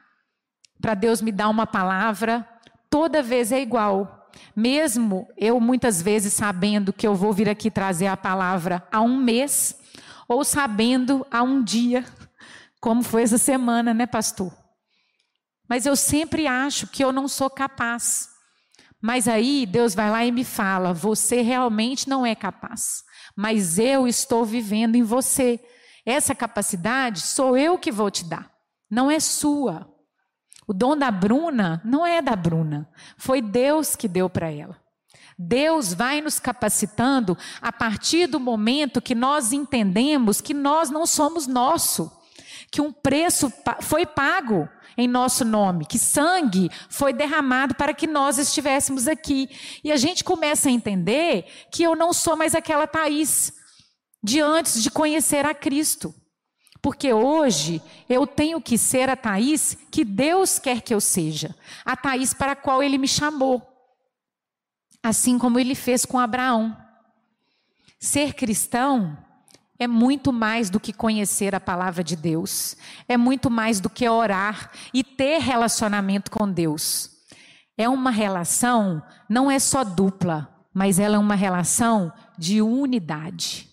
para 0.81 0.93
Deus 0.93 1.21
me 1.21 1.31
dar 1.31 1.49
uma 1.49 1.67
palavra. 1.67 2.47
Toda 2.89 3.21
vez 3.21 3.51
é 3.51 3.61
igual. 3.61 4.29
Mesmo 4.55 5.27
eu 5.37 5.59
muitas 5.59 6.01
vezes 6.01 6.33
sabendo 6.33 6.93
que 6.93 7.05
eu 7.05 7.15
vou 7.15 7.33
vir 7.33 7.49
aqui 7.49 7.69
trazer 7.69 8.07
a 8.07 8.17
palavra 8.17 8.87
há 8.91 9.01
um 9.01 9.15
mês, 9.15 9.79
ou 10.27 10.43
sabendo 10.43 11.25
há 11.29 11.43
um 11.43 11.63
dia, 11.63 12.05
como 12.79 13.03
foi 13.03 13.23
essa 13.23 13.37
semana, 13.37 13.93
né, 13.93 14.05
pastor? 14.05 14.51
Mas 15.67 15.85
eu 15.85 15.95
sempre 15.95 16.47
acho 16.47 16.87
que 16.87 17.03
eu 17.03 17.11
não 17.11 17.27
sou 17.27 17.49
capaz. 17.49 18.32
Mas 19.03 19.27
aí 19.27 19.65
Deus 19.65 19.93
vai 19.93 20.09
lá 20.09 20.23
e 20.23 20.31
me 20.31 20.45
fala: 20.45 20.93
você 20.93 21.41
realmente 21.41 22.07
não 22.07 22.25
é 22.25 22.33
capaz, 22.33 23.03
mas 23.35 23.77
eu 23.77 24.07
estou 24.07 24.45
vivendo 24.45 24.95
em 24.95 25.03
você. 25.03 25.59
Essa 26.05 26.33
capacidade 26.33 27.19
sou 27.19 27.57
eu 27.57 27.77
que 27.77 27.91
vou 27.91 28.09
te 28.09 28.23
dar, 28.23 28.49
não 28.89 29.11
é 29.11 29.19
sua. 29.19 29.89
O 30.65 30.73
dom 30.73 30.95
da 30.95 31.11
Bruna 31.11 31.81
não 31.83 32.07
é 32.07 32.21
da 32.21 32.33
Bruna, 32.33 32.89
foi 33.17 33.41
Deus 33.41 33.93
que 33.93 34.07
deu 34.07 34.29
para 34.29 34.49
ela. 34.49 34.81
Deus 35.37 35.93
vai 35.93 36.21
nos 36.21 36.39
capacitando 36.39 37.37
a 37.61 37.73
partir 37.73 38.27
do 38.27 38.39
momento 38.39 39.01
que 39.01 39.13
nós 39.13 39.51
entendemos 39.51 40.39
que 40.39 40.53
nós 40.53 40.89
não 40.89 41.05
somos 41.05 41.45
nosso, 41.45 42.09
que 42.71 42.79
um 42.79 42.93
preço 42.93 43.51
foi 43.81 44.05
pago 44.05 44.69
em 44.97 45.07
nosso 45.07 45.43
nome, 45.43 45.85
que 45.85 45.97
sangue 45.97 46.69
foi 46.89 47.13
derramado 47.13 47.75
para 47.75 47.93
que 47.93 48.07
nós 48.07 48.37
estivéssemos 48.37 49.07
aqui. 49.07 49.49
E 49.83 49.91
a 49.91 49.97
gente 49.97 50.23
começa 50.23 50.69
a 50.69 50.71
entender 50.71 51.45
que 51.71 51.83
eu 51.83 51.95
não 51.95 52.13
sou 52.13 52.35
mais 52.35 52.55
aquela 52.55 52.87
Thaís 52.87 53.53
de 54.23 54.39
antes 54.39 54.81
de 54.81 54.89
conhecer 54.89 55.45
a 55.45 55.53
Cristo. 55.53 56.13
Porque 56.81 57.13
hoje 57.13 57.81
eu 58.09 58.27
tenho 58.27 58.61
que 58.61 58.77
ser 58.77 59.09
a 59.09 59.15
Thaís 59.15 59.77
que 59.89 60.03
Deus 60.03 60.59
quer 60.59 60.81
que 60.81 60.93
eu 60.93 60.99
seja, 60.99 61.55
a 61.85 61.95
Thaís 61.95 62.33
para 62.33 62.51
a 62.51 62.55
qual 62.55 62.83
ele 62.83 62.97
me 62.97 63.07
chamou. 63.07 63.61
Assim 65.01 65.37
como 65.37 65.59
ele 65.59 65.75
fez 65.75 66.05
com 66.05 66.19
Abraão. 66.19 66.75
Ser 67.99 68.33
cristão 68.33 69.17
é 69.83 69.87
muito 69.87 70.31
mais 70.31 70.69
do 70.69 70.79
que 70.79 70.93
conhecer 70.93 71.53
a 71.53 71.59
palavra 71.59 72.03
de 72.03 72.15
Deus, 72.15 72.77
é 73.07 73.17
muito 73.17 73.51
mais 73.51 73.79
do 73.79 73.89
que 73.89 74.07
orar 74.07 74.71
e 74.93 75.03
ter 75.03 75.39
relacionamento 75.39 76.31
com 76.31 76.49
Deus. 76.49 77.11
É 77.77 77.89
uma 77.89 78.11
relação, 78.11 79.03
não 79.29 79.51
é 79.51 79.59
só 79.59 79.83
dupla, 79.83 80.49
mas 80.73 80.99
ela 80.99 81.15
é 81.15 81.19
uma 81.19 81.35
relação 81.35 82.11
de 82.37 82.61
unidade. 82.61 83.72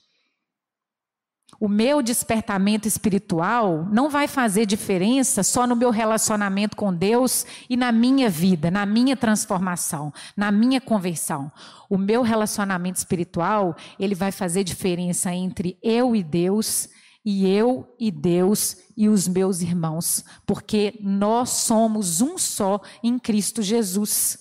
O 1.61 1.69
meu 1.69 2.00
despertamento 2.00 2.88
espiritual 2.88 3.87
não 3.93 4.09
vai 4.09 4.26
fazer 4.26 4.64
diferença 4.64 5.43
só 5.43 5.67
no 5.67 5.76
meu 5.76 5.90
relacionamento 5.90 6.75
com 6.75 6.90
Deus 6.90 7.45
e 7.69 7.76
na 7.76 7.93
minha 7.93 8.31
vida, 8.31 8.71
na 8.71 8.87
minha 8.87 9.14
transformação, 9.14 10.11
na 10.35 10.50
minha 10.50 10.81
conversão. 10.81 11.52
O 11.90 11.99
meu 11.99 12.23
relacionamento 12.23 12.97
espiritual, 12.97 13.76
ele 13.99 14.14
vai 14.14 14.33
fazer 14.33 14.64
diferença 14.64 15.35
entre 15.35 15.76
eu 15.83 16.16
e 16.16 16.23
Deus 16.23 16.88
e 17.23 17.46
eu 17.46 17.94
e 18.01 18.11
Deus 18.11 18.79
e 18.96 19.11
os 19.11 19.29
meus 19.29 19.61
irmãos, 19.61 20.25
porque 20.46 20.99
nós 21.03 21.51
somos 21.51 22.23
um 22.23 22.38
só 22.38 22.81
em 23.03 23.18
Cristo 23.18 23.61
Jesus. 23.61 24.38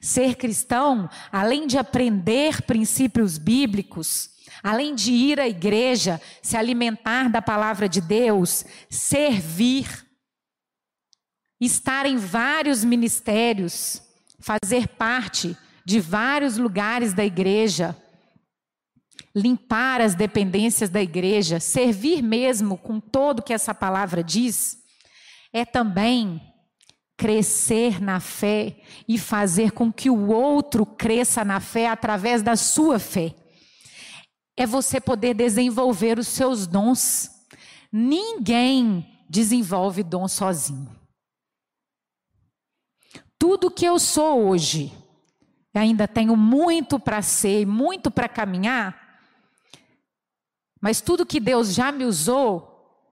Ser 0.00 0.36
cristão, 0.36 1.06
além 1.30 1.66
de 1.66 1.76
aprender 1.76 2.62
princípios 2.62 3.36
bíblicos, 3.36 4.30
Além 4.62 4.94
de 4.94 5.12
ir 5.12 5.40
à 5.40 5.48
igreja, 5.48 6.20
se 6.42 6.56
alimentar 6.56 7.30
da 7.30 7.40
palavra 7.40 7.88
de 7.88 8.00
Deus, 8.00 8.64
servir, 8.88 10.06
estar 11.60 12.06
em 12.06 12.16
vários 12.16 12.84
ministérios, 12.84 14.02
fazer 14.38 14.88
parte 14.88 15.56
de 15.84 16.00
vários 16.00 16.56
lugares 16.56 17.14
da 17.14 17.24
igreja, 17.24 17.96
limpar 19.34 20.00
as 20.00 20.14
dependências 20.14 20.90
da 20.90 21.00
igreja, 21.00 21.60
servir 21.60 22.22
mesmo 22.22 22.76
com 22.76 23.00
todo 23.00 23.42
que 23.42 23.52
essa 23.52 23.74
palavra 23.74 24.22
diz, 24.22 24.78
é 25.52 25.64
também 25.64 26.40
crescer 27.16 28.00
na 28.00 28.18
fé 28.18 28.76
e 29.06 29.18
fazer 29.18 29.72
com 29.72 29.92
que 29.92 30.08
o 30.08 30.28
outro 30.28 30.86
cresça 30.86 31.44
na 31.44 31.60
fé 31.60 31.86
através 31.86 32.42
da 32.42 32.56
sua 32.56 32.98
fé 32.98 33.34
é 34.60 34.66
você 34.66 35.00
poder 35.00 35.32
desenvolver 35.32 36.18
os 36.18 36.28
seus 36.28 36.66
dons. 36.66 37.30
Ninguém 37.90 39.18
desenvolve 39.26 40.02
dom 40.02 40.28
sozinho. 40.28 40.94
Tudo 43.38 43.70
que 43.70 43.86
eu 43.86 43.98
sou 43.98 44.48
hoje, 44.48 44.92
ainda 45.72 46.06
tenho 46.06 46.36
muito 46.36 47.00
para 47.00 47.22
ser, 47.22 47.66
muito 47.66 48.10
para 48.10 48.28
caminhar, 48.28 49.22
mas 50.78 51.00
tudo 51.00 51.24
que 51.24 51.40
Deus 51.40 51.72
já 51.72 51.90
me 51.90 52.04
usou 52.04 53.08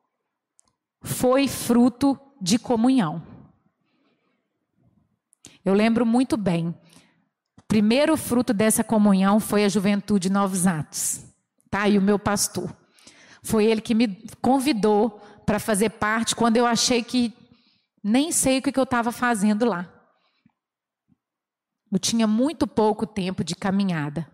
foi 1.01 1.49
fruto 1.49 2.21
de 2.39 2.59
comunhão. 2.59 3.27
Eu 5.65 5.73
lembro 5.73 6.05
muito 6.05 6.37
bem. 6.37 6.69
O 7.57 7.63
primeiro 7.67 8.19
fruto 8.19 8.53
dessa 8.53 8.85
comunhão 8.85 9.41
foi 9.41 9.65
a 9.65 9.69
juventude 9.71 10.29
Novos 10.29 10.67
Atos 10.67 11.28
tá? 11.71 11.89
E 11.89 11.99
o 11.99 12.03
meu 12.03 12.19
pastor. 12.19 12.75
Foi 13.43 13.65
ele 13.65 13.81
que 13.81 13.95
me 13.95 14.09
convidou 14.41 15.21
para 15.47 15.59
fazer 15.59 15.91
parte 15.91 16.37
quando 16.37 16.57
eu 16.57 16.67
achei 16.67 17.03
que 17.03 17.33
nem 18.03 18.31
sei 18.33 18.59
o 18.59 18.63
que 18.63 18.79
eu 18.79 18.85
estava 18.85 19.11
fazendo 19.13 19.65
lá. 19.65 19.89
Eu 21.91 21.99
tinha 21.99 22.27
muito 22.27 22.67
pouco 22.67 23.07
tempo 23.07 23.43
de 23.43 23.55
caminhada. 23.55 24.31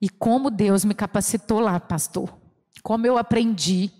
E 0.00 0.08
como 0.08 0.50
Deus 0.50 0.84
me 0.84 0.94
capacitou 0.94 1.60
lá, 1.60 1.78
pastor. 1.78 2.34
Como 2.82 3.06
eu 3.06 3.18
aprendi, 3.18 3.90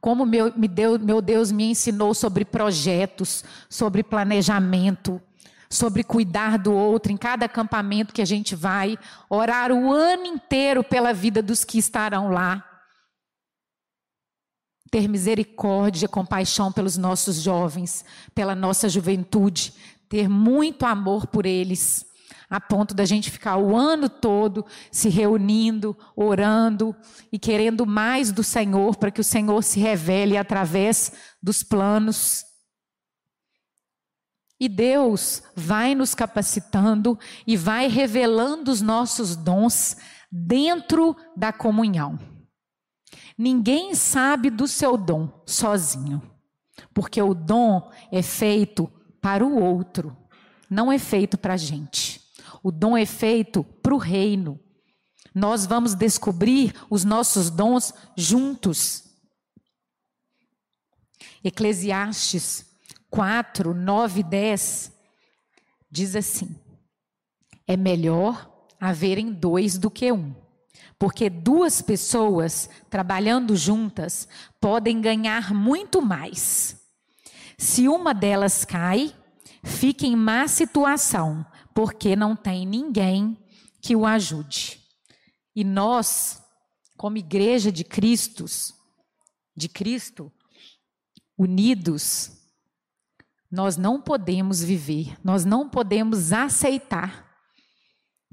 como 0.00 0.26
meu, 0.26 0.52
me 0.56 0.68
deu, 0.68 0.98
meu 0.98 1.22
Deus 1.22 1.50
me 1.50 1.70
ensinou 1.70 2.14
sobre 2.14 2.44
projetos, 2.44 3.44
sobre 3.68 4.02
planejamento, 4.02 5.20
sobre 5.68 6.04
cuidar 6.04 6.58
do 6.58 6.72
outro 6.72 7.12
em 7.12 7.16
cada 7.16 7.46
acampamento 7.46 8.14
que 8.14 8.22
a 8.22 8.26
gente 8.26 8.54
vai, 8.54 8.98
orar 9.28 9.72
o 9.72 9.92
ano 9.92 10.26
inteiro 10.26 10.84
pela 10.84 11.12
vida 11.12 11.42
dos 11.42 11.64
que 11.64 11.78
estarão 11.78 12.30
lá. 12.30 12.64
Ter 14.90 15.08
misericórdia, 15.08 16.08
compaixão 16.08 16.72
pelos 16.72 16.96
nossos 16.96 17.36
jovens, 17.36 18.04
pela 18.34 18.54
nossa 18.54 18.88
juventude, 18.88 19.74
ter 20.08 20.28
muito 20.28 20.86
amor 20.86 21.26
por 21.26 21.44
eles, 21.44 22.06
a 22.48 22.60
ponto 22.60 22.94
da 22.94 23.04
gente 23.04 23.30
ficar 23.30 23.56
o 23.56 23.76
ano 23.76 24.08
todo 24.08 24.64
se 24.92 25.08
reunindo, 25.08 25.96
orando 26.14 26.94
e 27.32 27.38
querendo 27.38 27.84
mais 27.84 28.30
do 28.30 28.44
Senhor, 28.44 28.96
para 28.96 29.10
que 29.10 29.20
o 29.20 29.24
Senhor 29.24 29.62
se 29.64 29.80
revele 29.80 30.36
através 30.36 31.12
dos 31.42 31.64
planos 31.64 32.44
e 34.58 34.68
Deus 34.68 35.42
vai 35.54 35.94
nos 35.94 36.14
capacitando 36.14 37.18
e 37.46 37.56
vai 37.56 37.88
revelando 37.88 38.70
os 38.70 38.80
nossos 38.80 39.36
dons 39.36 39.96
dentro 40.32 41.16
da 41.36 41.52
comunhão. 41.52 42.18
Ninguém 43.36 43.94
sabe 43.94 44.48
do 44.48 44.66
seu 44.66 44.96
dom 44.96 45.42
sozinho, 45.46 46.22
porque 46.94 47.20
o 47.20 47.34
dom 47.34 47.90
é 48.10 48.22
feito 48.22 48.90
para 49.20 49.44
o 49.44 49.62
outro, 49.62 50.16
não 50.70 50.90
é 50.90 50.98
feito 50.98 51.36
para 51.36 51.54
a 51.54 51.58
gente. 51.58 52.20
O 52.62 52.72
dom 52.72 52.96
é 52.96 53.04
feito 53.04 53.62
para 53.62 53.94
o 53.94 53.98
reino. 53.98 54.58
Nós 55.34 55.66
vamos 55.66 55.94
descobrir 55.94 56.74
os 56.88 57.04
nossos 57.04 57.50
dons 57.50 57.92
juntos. 58.16 59.04
Eclesiastes 61.44 62.65
4, 63.16 63.72
9 63.72 64.20
e 64.20 64.22
10, 64.22 64.92
diz 65.90 66.14
assim: 66.14 66.54
É 67.66 67.74
melhor 67.74 68.68
haverem 68.78 69.32
dois 69.32 69.78
do 69.78 69.90
que 69.90 70.12
um, 70.12 70.34
porque 70.98 71.30
duas 71.30 71.80
pessoas 71.80 72.68
trabalhando 72.90 73.56
juntas 73.56 74.28
podem 74.60 75.00
ganhar 75.00 75.54
muito 75.54 76.02
mais. 76.02 76.78
Se 77.56 77.88
uma 77.88 78.12
delas 78.12 78.66
cai, 78.66 79.16
fica 79.64 80.04
em 80.04 80.14
má 80.14 80.46
situação, 80.46 81.42
porque 81.74 82.14
não 82.14 82.36
tem 82.36 82.66
ninguém 82.66 83.34
que 83.80 83.96
o 83.96 84.04
ajude. 84.04 84.78
E 85.54 85.64
nós, 85.64 86.42
como 86.98 87.16
igreja 87.16 87.72
de 87.72 87.82
Cristo, 87.82 88.44
de 89.56 89.70
Cristo, 89.70 90.30
unidos, 91.38 92.35
nós 93.56 93.78
não 93.78 93.98
podemos 93.98 94.62
viver, 94.62 95.16
nós 95.24 95.46
não 95.46 95.66
podemos 95.66 96.30
aceitar 96.30 97.24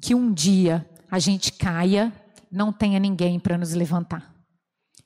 que 0.02 0.14
um 0.14 0.34
dia 0.34 0.86
a 1.10 1.18
gente 1.18 1.54
caia, 1.54 2.12
não 2.52 2.74
tenha 2.74 3.00
ninguém 3.00 3.40
para 3.40 3.58
nos 3.58 3.72
levantar. 3.72 4.36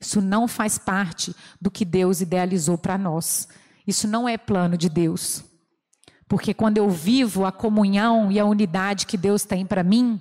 Isso 0.02 0.20
não 0.20 0.48
faz 0.48 0.80
parte 0.80 1.36
do 1.62 1.70
que 1.70 1.86
Deus 1.86 2.20
idealizou 2.20 2.80
para 2.80 2.98
nós. 2.98 3.48
Isso 3.86 4.08
não 4.08 4.28
é 4.28 4.40
plano 4.40 4.76
de 4.76 4.90
Deus. 4.90 5.44
Porque 6.28 6.52
quando 6.52 6.80
eu 6.80 6.90
vivo 6.90 7.46
a 7.46 7.52
comunhão 7.52 8.32
e 8.32 8.40
a 8.40 8.46
unidade 8.46 9.06
que 9.06 9.18
Deus 9.18 9.44
tem 9.44 9.68
para 9.68 9.84
mim, 9.84 10.20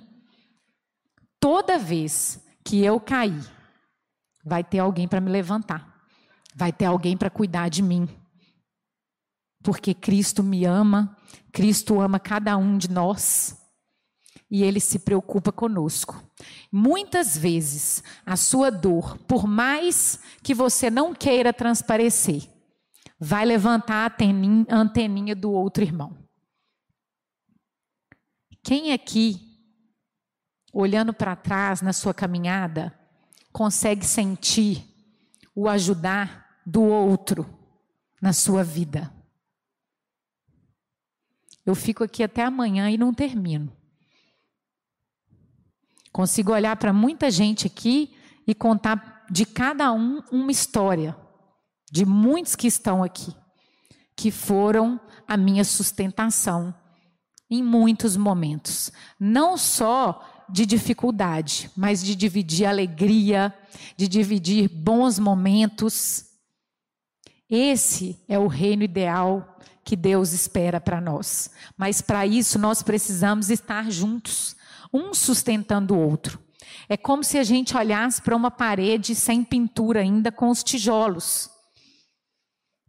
toda 1.39 1.79
vez 1.79 2.39
que 2.63 2.83
eu 2.83 2.99
cair, 2.99 3.43
vai 4.45 4.63
ter 4.63 4.77
alguém 4.77 5.07
para 5.07 5.19
me 5.19 5.31
levantar. 5.31 5.91
Vai 6.55 6.71
ter 6.71 6.85
alguém 6.85 7.17
para 7.17 7.31
cuidar 7.31 7.69
de 7.69 7.81
mim. 7.81 8.07
Porque 9.67 9.93
Cristo 9.93 10.41
me 10.41 10.63
ama, 10.63 11.13
Cristo 11.51 11.99
ama 11.99 12.21
cada 12.21 12.55
um 12.55 12.77
de 12.77 12.89
nós 12.89 13.69
e 14.49 14.63
ele 14.63 14.79
se 14.79 14.97
preocupa 14.97 15.51
conosco. 15.51 16.23
Muitas 16.71 17.37
vezes, 17.37 18.01
a 18.25 18.37
sua 18.37 18.71
dor, 18.71 19.17
por 19.27 19.45
mais 19.45 20.21
que 20.41 20.53
você 20.53 20.89
não 20.89 21.13
queira 21.13 21.51
transparecer, 21.51 22.49
vai 23.19 23.45
levantar 23.45 24.09
a 24.09 24.73
anteninha 24.73 25.35
do 25.35 25.51
outro 25.51 25.83
irmão. 25.83 26.17
Quem 28.63 28.93
aqui, 28.93 29.37
olhando 30.71 31.13
para 31.13 31.35
trás 31.35 31.81
na 31.81 31.91
sua 31.91 32.13
caminhada, 32.13 32.97
consegue 33.51 34.05
sentir 34.05 34.87
o 35.53 35.67
ajudar 35.67 36.61
do 36.65 36.83
outro 36.83 37.45
na 38.21 38.31
sua 38.31 38.63
vida? 38.63 39.16
Eu 41.67 41.75
fico 41.75 42.01
aqui 42.01 42.23
até 42.23 42.45
amanhã 42.45 42.89
e 42.89 42.97
não 42.97 43.13
termino. 43.13 43.69
Consigo 46.13 46.53
olhar 46.53 46.77
para 46.77 46.93
muita 46.93 47.29
gente 47.29 47.67
aqui 47.67 48.15
e 48.47 48.55
contar 48.55 49.25
de 49.29 49.45
cada 49.45 49.91
um 49.91 50.23
uma 50.31 50.49
história, 50.49 51.13
de 51.91 52.05
muitos 52.05 52.55
que 52.55 52.67
estão 52.67 53.03
aqui, 53.03 53.35
que 54.15 54.31
foram 54.31 54.97
a 55.27 55.35
minha 55.35 55.65
sustentação 55.65 56.73
em 57.49 57.61
muitos 57.61 58.15
momentos. 58.15 58.89
Não 59.19 59.57
só 59.57 60.45
de 60.49 60.65
dificuldade, 60.65 61.69
mas 61.75 62.01
de 62.01 62.15
dividir 62.15 62.65
alegria, 62.65 63.53
de 63.97 64.07
dividir 64.07 64.69
bons 64.69 65.19
momentos. 65.19 66.23
Esse 67.49 68.23
é 68.25 68.39
o 68.39 68.47
reino 68.47 68.83
ideal 68.83 69.57
que 69.87 69.95
Deus 69.95 70.33
espera 70.33 70.81
para 70.81 70.99
nós. 70.99 71.49
Mas 71.77 72.01
para 72.01 72.27
isso 72.27 72.59
nós 72.59 72.83
precisamos 72.83 73.49
estar 73.49 73.89
juntos 73.89 74.53
um 74.93 75.13
sustentando 75.13 75.95
o 75.95 75.97
outro. 75.97 76.37
É 76.89 76.97
como 76.97 77.23
se 77.23 77.37
a 77.37 77.43
gente 77.45 77.75
olhasse 77.75 78.21
para 78.21 78.35
uma 78.35 78.51
parede 78.51 79.15
sem 79.15 79.45
pintura 79.45 80.01
ainda 80.01 80.29
com 80.29 80.49
os 80.49 80.61
tijolos. 80.61 81.49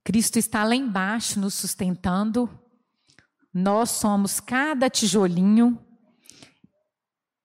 Cristo 0.03 0.41
está 0.41 0.65
lá 0.65 0.75
embaixo 0.75 1.39
nos 1.39 1.55
sustentando. 1.55 2.51
Nós 3.55 3.91
somos 3.91 4.41
cada 4.41 4.91
tijolinho 4.91 5.79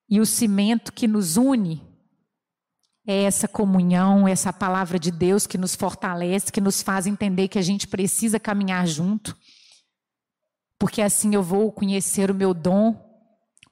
e 0.09 0.19
o 0.19 0.25
cimento 0.25 0.91
que 0.91 1.07
nos 1.07 1.37
une 1.37 1.92
é 3.05 3.23
essa 3.23 3.47
comunhão, 3.47 4.27
essa 4.27 4.53
palavra 4.53 4.97
de 4.97 5.11
Deus 5.11 5.45
que 5.45 5.57
nos 5.57 5.75
fortalece, 5.75 6.51
que 6.51 6.61
nos 6.61 6.81
faz 6.81 7.05
entender 7.05 7.47
que 7.47 7.59
a 7.59 7.63
gente 7.63 7.87
precisa 7.87 8.39
caminhar 8.39 8.87
junto. 8.87 9.35
Porque 10.79 11.01
assim 11.01 11.35
eu 11.35 11.43
vou 11.43 11.71
conhecer 11.71 12.31
o 12.31 12.35
meu 12.35 12.53
dom 12.53 13.13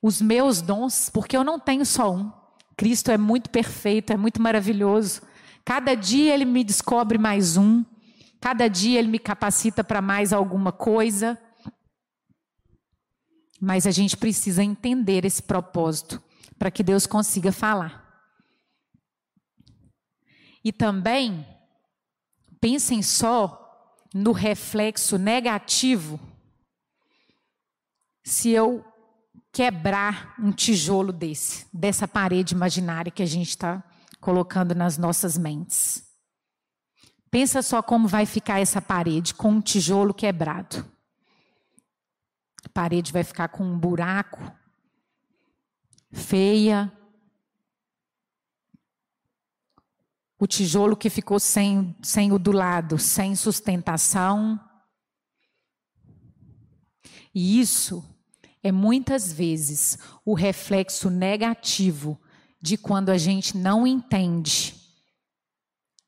os 0.01 0.21
meus 0.21 0.61
dons, 0.61 1.09
porque 1.09 1.37
eu 1.37 1.43
não 1.43 1.59
tenho 1.59 1.85
só 1.85 2.11
um. 2.11 2.31
Cristo 2.75 3.11
é 3.11 3.17
muito 3.17 3.49
perfeito, 3.49 4.11
é 4.11 4.17
muito 4.17 4.41
maravilhoso. 4.41 5.21
Cada 5.63 5.93
dia 5.93 6.33
ele 6.33 6.45
me 6.45 6.63
descobre 6.63 7.17
mais 7.19 7.55
um. 7.55 7.85
Cada 8.39 8.67
dia 8.67 8.97
ele 8.97 9.09
me 9.09 9.19
capacita 9.19 9.83
para 9.83 10.01
mais 10.01 10.33
alguma 10.33 10.71
coisa. 10.71 11.37
Mas 13.59 13.85
a 13.85 13.91
gente 13.91 14.17
precisa 14.17 14.63
entender 14.63 15.23
esse 15.23 15.43
propósito 15.43 16.21
para 16.57 16.71
que 16.71 16.81
Deus 16.81 17.05
consiga 17.05 17.51
falar. 17.51 18.00
E 20.63 20.71
também 20.71 21.45
pensem 22.59 23.01
só 23.01 23.57
no 24.13 24.31
reflexo 24.31 25.17
negativo 25.17 26.19
se 28.23 28.49
eu 28.49 28.85
quebrar 29.51 30.35
um 30.39 30.51
tijolo 30.51 31.11
desse, 31.11 31.65
dessa 31.73 32.07
parede 32.07 32.53
imaginária 32.53 33.11
que 33.11 33.23
a 33.23 33.25
gente 33.25 33.49
está 33.49 33.83
colocando 34.19 34.75
nas 34.75 34.97
nossas 34.97 35.37
mentes. 35.37 36.07
Pensa 37.29 37.61
só 37.61 37.81
como 37.81 38.07
vai 38.07 38.25
ficar 38.25 38.59
essa 38.59 38.81
parede 38.81 39.33
com 39.33 39.51
um 39.51 39.61
tijolo 39.61 40.13
quebrado. 40.13 40.85
A 42.63 42.69
parede 42.69 43.11
vai 43.11 43.23
ficar 43.23 43.47
com 43.47 43.63
um 43.63 43.77
buraco, 43.77 44.39
feia. 46.11 46.91
O 50.41 50.47
tijolo 50.47 50.97
que 50.97 51.07
ficou 51.07 51.39
sem, 51.39 51.95
sem 52.01 52.31
o 52.31 52.39
do 52.39 52.51
lado, 52.51 52.97
sem 52.97 53.35
sustentação. 53.35 54.59
E 57.31 57.59
isso 57.59 58.03
é 58.63 58.71
muitas 58.71 59.31
vezes 59.31 59.99
o 60.25 60.33
reflexo 60.33 61.11
negativo 61.11 62.19
de 62.59 62.75
quando 62.75 63.09
a 63.09 63.19
gente 63.19 63.55
não 63.55 63.85
entende 63.85 64.75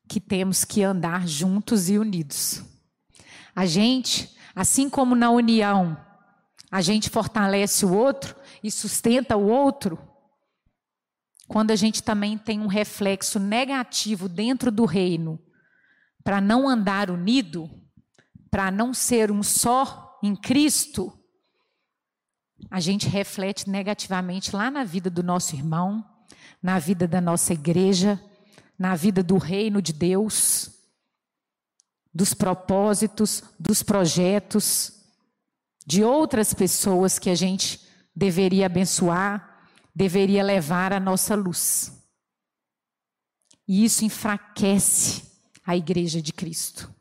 que 0.08 0.20
temos 0.20 0.64
que 0.64 0.82
andar 0.82 1.28
juntos 1.28 1.88
e 1.88 1.96
unidos. 1.96 2.60
A 3.54 3.64
gente, 3.66 4.36
assim 4.52 4.90
como 4.90 5.14
na 5.14 5.30
união, 5.30 5.96
a 6.72 6.80
gente 6.80 7.08
fortalece 7.08 7.86
o 7.86 7.94
outro 7.94 8.34
e 8.64 8.68
sustenta 8.68 9.36
o 9.36 9.46
outro, 9.46 9.96
quando 11.54 11.70
a 11.70 11.76
gente 11.76 12.02
também 12.02 12.36
tem 12.36 12.58
um 12.58 12.66
reflexo 12.66 13.38
negativo 13.38 14.28
dentro 14.28 14.72
do 14.72 14.84
reino, 14.84 15.38
para 16.24 16.40
não 16.40 16.68
andar 16.68 17.12
unido, 17.12 17.70
para 18.50 18.72
não 18.72 18.92
ser 18.92 19.30
um 19.30 19.40
só 19.40 20.18
em 20.20 20.34
Cristo, 20.34 21.16
a 22.68 22.80
gente 22.80 23.06
reflete 23.08 23.70
negativamente 23.70 24.56
lá 24.56 24.68
na 24.68 24.82
vida 24.82 25.08
do 25.08 25.22
nosso 25.22 25.54
irmão, 25.54 26.04
na 26.60 26.80
vida 26.80 27.06
da 27.06 27.20
nossa 27.20 27.52
igreja, 27.52 28.20
na 28.76 28.96
vida 28.96 29.22
do 29.22 29.38
reino 29.38 29.80
de 29.80 29.92
Deus, 29.92 30.72
dos 32.12 32.34
propósitos, 32.34 33.44
dos 33.60 33.80
projetos, 33.80 34.92
de 35.86 36.02
outras 36.02 36.52
pessoas 36.52 37.16
que 37.16 37.30
a 37.30 37.34
gente 37.36 37.80
deveria 38.12 38.66
abençoar, 38.66 39.53
deveria 39.94 40.42
levar 40.42 40.92
a 40.92 41.00
nossa 41.00 41.34
luz. 41.34 41.92
E 43.66 43.84
isso 43.84 44.04
enfraquece 44.04 45.24
a 45.64 45.76
igreja 45.76 46.20
de 46.20 46.32
Cristo. 46.32 46.92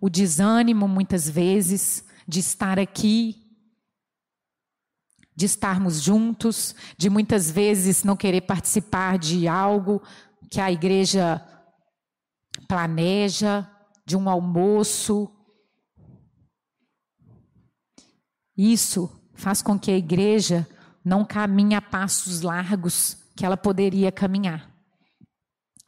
O 0.00 0.08
desânimo, 0.08 0.86
muitas 0.88 1.28
vezes, 1.28 2.04
de 2.26 2.40
estar 2.40 2.78
aqui 2.78 3.46
de 5.36 5.44
estarmos 5.44 6.00
juntos, 6.00 6.74
de 6.96 7.10
muitas 7.10 7.50
vezes 7.50 8.02
não 8.02 8.16
querer 8.16 8.40
participar 8.40 9.18
de 9.18 9.46
algo 9.46 10.02
que 10.50 10.58
a 10.58 10.72
igreja 10.72 11.46
planeja, 12.66 13.70
de 14.06 14.16
um 14.16 14.30
almoço. 14.30 15.30
Isso 18.56 19.10
faz 19.34 19.60
com 19.60 19.78
que 19.78 19.90
a 19.90 19.98
igreja 19.98 20.66
não 21.06 21.24
caminhe 21.24 21.76
a 21.76 21.80
passos 21.80 22.40
largos 22.40 23.16
que 23.36 23.46
ela 23.46 23.56
poderia 23.56 24.10
caminhar. 24.10 24.68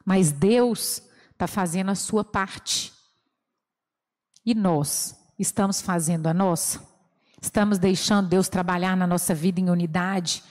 Mas 0.05 0.31
Deus 0.31 1.01
está 1.33 1.45
fazendo 1.45 1.91
a 1.91 1.95
sua 1.95 2.23
parte. 2.23 2.93
E 4.45 4.55
nós 4.55 5.19
estamos 5.37 5.81
fazendo 5.81 6.27
a 6.27 6.33
nossa? 6.33 6.87
Estamos 7.41 7.77
deixando 7.77 8.29
Deus 8.29 8.47
trabalhar 8.47 8.95
na 8.95 9.05
nossa 9.05 9.35
vida 9.35 9.59
em 9.59 9.69
unidade? 9.69 10.41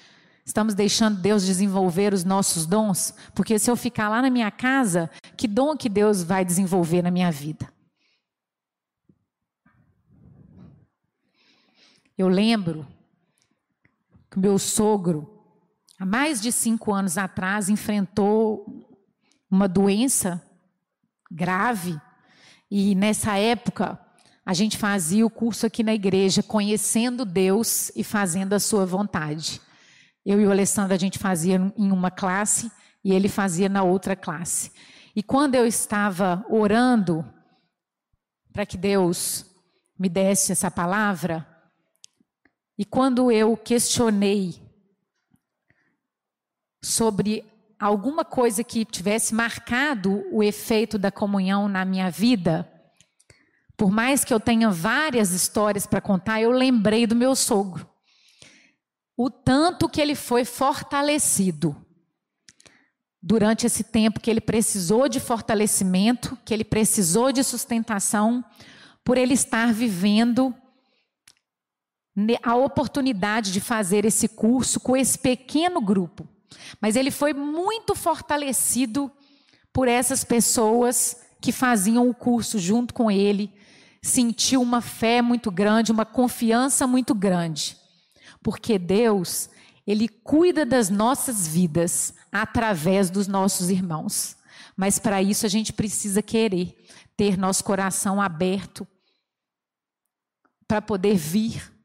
Estamos 0.44 0.74
deixando 0.74 1.18
Deus 1.18 1.46
desenvolver 1.46 2.12
os 2.12 2.22
nossos 2.22 2.66
dons? 2.66 3.14
Porque 3.35 3.59
se 3.59 3.70
eu 3.70 3.76
ficar 3.76 4.11
lá 4.11 4.20
na 4.20 4.28
minha 4.28 4.50
casa, 4.50 5.11
que 5.35 5.48
dom 5.48 5.78
que 5.78 5.88
Deus 5.88 6.22
vai 6.22 6.44
desenvolver 6.44 7.00
na 7.00 7.11
minha 7.11 7.33
vida? 7.33 7.72
Eu 12.18 12.28
lembro 12.28 12.87
que 14.30 14.38
meu 14.38 14.58
sogro, 14.58 15.42
há 15.98 16.04
mais 16.04 16.40
de 16.40 16.52
cinco 16.52 16.92
anos 16.92 17.16
atrás, 17.16 17.68
enfrentou 17.68 18.86
uma 19.50 19.68
doença 19.68 20.42
grave. 21.30 21.98
E 22.70 22.94
nessa 22.94 23.36
época, 23.36 23.98
a 24.44 24.54
gente 24.54 24.76
fazia 24.76 25.26
o 25.26 25.30
curso 25.30 25.66
aqui 25.66 25.82
na 25.82 25.94
igreja, 25.94 26.42
conhecendo 26.42 27.24
Deus 27.24 27.90
e 27.94 28.02
fazendo 28.02 28.54
a 28.54 28.60
sua 28.60 28.86
vontade. 28.86 29.60
Eu 30.24 30.40
e 30.40 30.46
o 30.46 30.50
Alessandro, 30.50 30.94
a 30.94 30.98
gente 30.98 31.18
fazia 31.18 31.56
em 31.76 31.92
uma 31.92 32.10
classe 32.10 32.70
e 33.04 33.12
ele 33.12 33.28
fazia 33.28 33.68
na 33.68 33.82
outra 33.82 34.14
classe. 34.14 34.72
E 35.14 35.22
quando 35.22 35.54
eu 35.54 35.66
estava 35.66 36.44
orando 36.48 37.24
para 38.52 38.66
que 38.66 38.76
Deus 38.76 39.46
me 39.98 40.08
desse 40.08 40.52
essa 40.52 40.70
palavra, 40.70 41.46
e 42.78 42.84
quando 42.84 43.32
eu 43.32 43.56
questionei 43.56 44.62
sobre 46.80 47.44
alguma 47.76 48.24
coisa 48.24 48.62
que 48.62 48.84
tivesse 48.84 49.34
marcado 49.34 50.24
o 50.30 50.44
efeito 50.44 50.96
da 50.96 51.10
comunhão 51.10 51.68
na 51.68 51.84
minha 51.84 52.08
vida, 52.08 52.70
por 53.76 53.90
mais 53.90 54.24
que 54.24 54.32
eu 54.32 54.38
tenha 54.38 54.70
várias 54.70 55.32
histórias 55.32 55.86
para 55.86 56.00
contar, 56.00 56.40
eu 56.40 56.52
lembrei 56.52 57.04
do 57.04 57.16
meu 57.16 57.34
sogro. 57.34 57.88
O 59.16 59.28
tanto 59.28 59.88
que 59.88 60.00
ele 60.00 60.14
foi 60.14 60.44
fortalecido 60.44 61.76
durante 63.20 63.66
esse 63.66 63.82
tempo 63.82 64.20
que 64.20 64.30
ele 64.30 64.40
precisou 64.40 65.08
de 65.08 65.18
fortalecimento, 65.18 66.38
que 66.44 66.54
ele 66.54 66.64
precisou 66.64 67.32
de 67.32 67.42
sustentação, 67.42 68.44
por 69.04 69.18
ele 69.18 69.34
estar 69.34 69.72
vivendo 69.72 70.54
a 72.42 72.54
oportunidade 72.54 73.52
de 73.52 73.61
fazer 73.61 74.04
esse 74.04 74.28
curso 74.28 74.81
com 74.81 74.96
esse 74.96 75.18
pequeno 75.18 75.81
grupo. 75.81 76.26
Mas 76.81 76.96
ele 76.96 77.11
foi 77.11 77.33
muito 77.33 77.94
fortalecido 77.94 79.11
por 79.72 79.87
essas 79.87 80.24
pessoas 80.24 81.16
que 81.40 81.52
faziam 81.52 82.09
o 82.09 82.14
curso 82.14 82.59
junto 82.59 82.92
com 82.92 83.11
ele, 83.11 83.52
sentiu 84.02 84.61
uma 84.61 84.81
fé 84.81 85.22
muito 85.22 85.50
grande, 85.50 85.92
uma 85.92 86.04
confiança 86.04 86.87
muito 86.87 87.14
grande. 87.14 87.76
Porque 88.42 88.78
Deus, 88.78 89.48
ele 89.87 90.09
cuida 90.09 90.66
das 90.66 90.90
nossas 90.90 91.46
vidas 91.46 92.14
através 92.33 93.11
dos 93.11 93.28
nossos 93.28 93.70
irmãos. 93.70 94.37
Mas 94.76 94.98
para 94.98 95.22
isso 95.22 95.46
a 95.46 95.48
gente 95.48 95.72
precisa 95.72 96.22
querer 96.22 96.76
ter 97.16 97.37
nosso 97.37 97.62
coração 97.64 98.20
aberto 98.20 98.87
para 100.66 100.83
poder 100.83 101.16
vir 101.16 101.77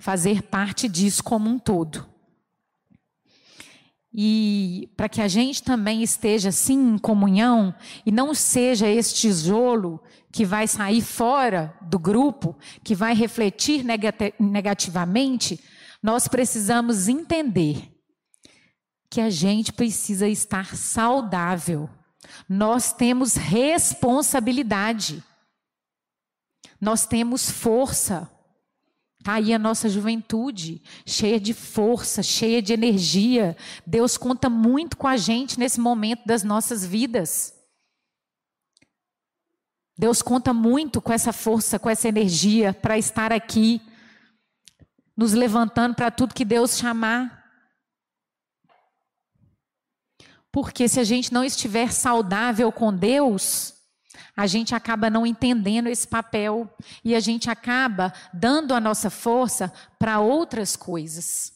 fazer 0.00 0.42
parte 0.42 0.88
disso 0.88 1.22
como 1.22 1.48
um 1.48 1.58
todo. 1.58 2.08
E 4.12 4.90
para 4.96 5.08
que 5.08 5.20
a 5.20 5.28
gente 5.28 5.62
também 5.62 6.02
esteja 6.02 6.48
assim 6.48 6.94
em 6.94 6.98
comunhão 6.98 7.72
e 8.04 8.10
não 8.10 8.34
seja 8.34 8.88
esse 8.88 9.14
tijolo 9.14 10.02
que 10.32 10.44
vai 10.44 10.66
sair 10.66 11.00
fora 11.00 11.76
do 11.82 11.98
grupo, 11.98 12.56
que 12.82 12.94
vai 12.94 13.14
refletir 13.14 13.84
negativamente, 14.38 15.62
nós 16.02 16.26
precisamos 16.26 17.06
entender 17.06 17.88
que 19.08 19.20
a 19.20 19.30
gente 19.30 19.72
precisa 19.72 20.26
estar 20.28 20.74
saudável. 20.76 21.88
Nós 22.48 22.92
temos 22.92 23.34
responsabilidade. 23.34 25.22
Nós 26.80 27.06
temos 27.06 27.50
força. 27.50 28.30
Está 29.20 29.34
aí 29.34 29.52
a 29.52 29.58
nossa 29.58 29.86
juventude, 29.86 30.82
cheia 31.04 31.38
de 31.38 31.52
força, 31.52 32.22
cheia 32.22 32.62
de 32.62 32.72
energia. 32.72 33.54
Deus 33.86 34.16
conta 34.16 34.48
muito 34.48 34.96
com 34.96 35.06
a 35.06 35.18
gente 35.18 35.58
nesse 35.58 35.78
momento 35.78 36.22
das 36.24 36.42
nossas 36.42 36.86
vidas. 36.86 37.54
Deus 39.96 40.22
conta 40.22 40.54
muito 40.54 41.02
com 41.02 41.12
essa 41.12 41.34
força, 41.34 41.78
com 41.78 41.90
essa 41.90 42.08
energia 42.08 42.72
para 42.72 42.96
estar 42.96 43.30
aqui, 43.30 43.82
nos 45.14 45.34
levantando 45.34 45.94
para 45.94 46.10
tudo 46.10 46.34
que 46.34 46.44
Deus 46.44 46.78
chamar. 46.78 47.44
Porque 50.50 50.88
se 50.88 50.98
a 50.98 51.04
gente 51.04 51.30
não 51.30 51.44
estiver 51.44 51.92
saudável 51.92 52.72
com 52.72 52.90
Deus, 52.90 53.74
a 54.40 54.46
gente 54.46 54.74
acaba 54.74 55.10
não 55.10 55.26
entendendo 55.26 55.88
esse 55.88 56.08
papel 56.08 56.74
e 57.04 57.14
a 57.14 57.20
gente 57.20 57.50
acaba 57.50 58.10
dando 58.32 58.72
a 58.72 58.80
nossa 58.80 59.10
força 59.10 59.70
para 59.98 60.18
outras 60.18 60.76
coisas. 60.76 61.52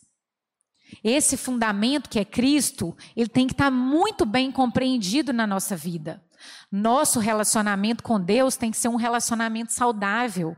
Esse 1.03 1.35
fundamento 1.39 2.11
que 2.11 2.19
é 2.19 2.27
Cristo, 2.27 2.95
ele 3.17 3.31
tem 3.31 3.47
que 3.47 3.55
estar 3.55 3.65
tá 3.65 3.71
muito 3.71 4.27
bem 4.27 4.53
compreendido 4.53 5.33
na 5.33 5.47
nossa 5.47 5.75
vida. 5.75 6.23
Nosso 6.71 7.21
relacionamento 7.21 8.03
com 8.03 8.21
Deus 8.21 8.55
tem 8.55 8.71
que 8.71 8.77
ser 8.77 8.89
um 8.89 8.97
relacionamento 8.97 9.73
saudável, 9.73 10.55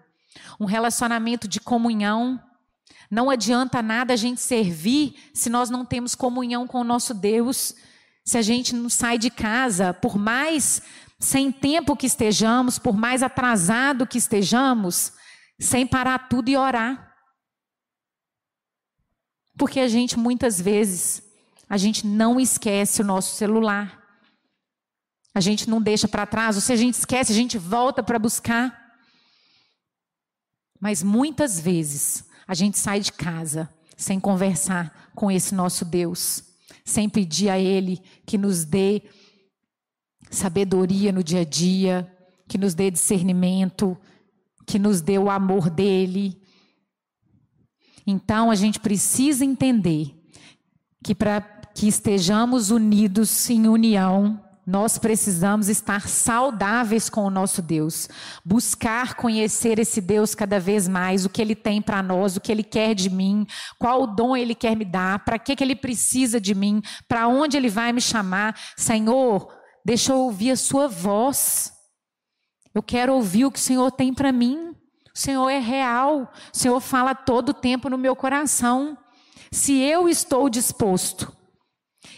um 0.59 0.65
relacionamento 0.65 1.47
de 1.47 1.61
comunhão. 1.61 2.43
Não 3.09 3.31
adianta 3.31 3.81
nada 3.81 4.15
a 4.15 4.17
gente 4.17 4.41
servir 4.41 5.15
se 5.33 5.49
nós 5.49 5.71
não 5.71 5.85
temos 5.85 6.17
comunhão 6.17 6.67
com 6.67 6.81
o 6.81 6.85
nosso 6.85 7.15
Deus, 7.15 7.73
se 8.25 8.37
a 8.37 8.43
gente 8.43 8.75
não 8.75 8.91
sai 8.91 9.17
de 9.17 9.31
casa, 9.31 9.95
por 9.95 10.19
mais 10.19 10.83
sem 11.19 11.51
tempo 11.51 11.97
que 11.97 12.07
estejamos, 12.07 12.79
por 12.79 12.97
mais 12.97 13.23
atrasado 13.23 14.07
que 14.07 14.19
estejamos, 14.19 15.13
sem 15.59 15.87
parar 15.87 16.29
tudo 16.29 16.49
e 16.49 16.57
orar. 16.57 17.15
Porque 19.59 19.81
a 19.81 19.89
gente 19.89 20.19
muitas 20.19 20.61
vezes, 20.61 21.23
a 21.69 21.77
gente 21.77 22.07
não 22.07 22.39
esquece 22.39 23.01
o 23.01 23.05
nosso 23.05 23.35
celular. 23.37 24.03
A 25.35 25.41
gente 25.41 25.69
não 25.69 25.81
deixa 25.81 26.07
para 26.07 26.27
trás, 26.27 26.57
ou 26.57 26.63
se 26.63 26.73
a 26.73 26.77
gente 26.77 26.95
esquece, 26.95 27.33
a 27.33 27.35
gente 27.35 27.59
volta 27.59 28.03
para 28.03 28.19
buscar. 28.19 28.87
Mas 30.81 31.03
muitas 31.03 31.59
vezes 31.59 32.25
a 32.47 32.55
gente 32.55 32.79
sai 32.79 33.01
de 33.01 33.13
casa 33.13 33.73
sem 33.97 34.21
conversar 34.21 35.11
com 35.15 35.31
esse 35.31 35.55
nosso 35.55 35.85
Deus, 35.85 36.43
sem 36.85 37.09
pedir 37.09 37.49
a 37.49 37.59
Ele 37.59 38.03
que 38.27 38.37
nos 38.37 38.65
dê 38.65 39.03
sabedoria 40.31 41.12
no 41.12 41.23
dia 41.23 41.41
a 41.41 41.45
dia, 41.45 42.11
que 42.49 42.59
nos 42.59 42.75
dê 42.75 42.91
discernimento, 42.91 43.97
que 44.67 44.79
nos 44.79 45.01
dê 45.01 45.19
o 45.19 45.31
amor 45.31 45.71
dele. 45.71 46.41
Então 48.07 48.51
a 48.51 48.55
gente 48.55 48.81
precisa 48.81 49.45
entender 49.45 50.15
que 51.03 51.15
para 51.15 51.41
que 51.41 51.87
estejamos 51.87 52.71
unidos 52.71 53.51
em 53.51 53.69
união, 53.69 54.43
nós 54.67 54.99
precisamos 54.99 55.69
estar 55.69 56.09
saudáveis 56.09 57.09
com 57.09 57.25
o 57.25 57.31
nosso 57.31 57.62
Deus, 57.62 58.09
buscar 58.45 59.15
conhecer 59.15 59.79
esse 59.79 60.01
Deus 60.01 60.35
cada 60.35 60.59
vez 60.59 60.89
mais, 60.89 61.25
o 61.25 61.29
que 61.29 61.41
Ele 61.41 61.55
tem 61.55 61.81
para 61.81 62.03
nós, 62.03 62.37
o 62.37 62.41
que 62.41 62.51
Ele 62.51 62.65
quer 62.65 62.93
de 62.93 63.09
mim, 63.09 63.47
qual 63.79 64.03
o 64.03 64.07
dom 64.09 64.37
Ele 64.37 64.57
quer 64.57 64.77
me 64.77 64.85
dar, 64.85 65.21
para 65.21 65.39
que, 65.39 65.55
que 65.55 65.62
Ele 65.62 65.77
precisa 65.77 66.41
de 66.41 66.53
mim, 66.53 66.83
para 67.07 67.29
onde 67.29 67.57
Ele 67.57 67.69
vai 67.69 67.93
me 67.93 68.01
chamar. 68.01 68.59
Senhor, 68.77 69.47
Deixa 69.87 70.12
eu 70.12 70.18
ouvir 70.18 70.51
a 70.51 70.57
sua 70.57 70.88
voz. 70.88 71.72
Eu 72.75 72.83
quero 72.83 73.14
ouvir 73.14 73.44
o 73.44 73.53
que 73.53 73.59
o 73.61 73.62
Senhor 73.62 73.88
tem 73.92 74.12
para 74.12 74.33
mim. 74.33 74.75
O 75.14 75.16
Senhor 75.16 75.49
é 75.49 75.61
real. 75.61 76.29
O 76.53 76.57
Senhor 76.57 76.81
fala 76.81 77.14
todo 77.14 77.51
o 77.51 77.55
tempo 77.55 77.88
no 77.88 77.96
meu 77.96 78.16
coração. 78.16 78.99
Se 79.53 79.81
eu 79.81 80.09
estou 80.09 80.51
disposto, 80.51 81.33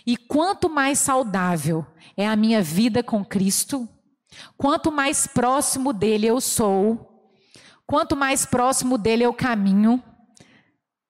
e 0.06 0.16
quanto 0.16 0.70
mais 0.70 0.98
saudável 0.98 1.84
é 2.16 2.26
a 2.26 2.36
minha 2.36 2.62
vida 2.62 3.02
com 3.02 3.22
Cristo, 3.22 3.86
quanto 4.56 4.90
mais 4.90 5.26
próximo 5.26 5.92
dele 5.92 6.26
eu 6.26 6.40
sou, 6.40 7.30
quanto 7.86 8.16
mais 8.16 8.46
próximo 8.46 8.96
dele 8.96 9.24
eu 9.24 9.34
caminho, 9.34 10.02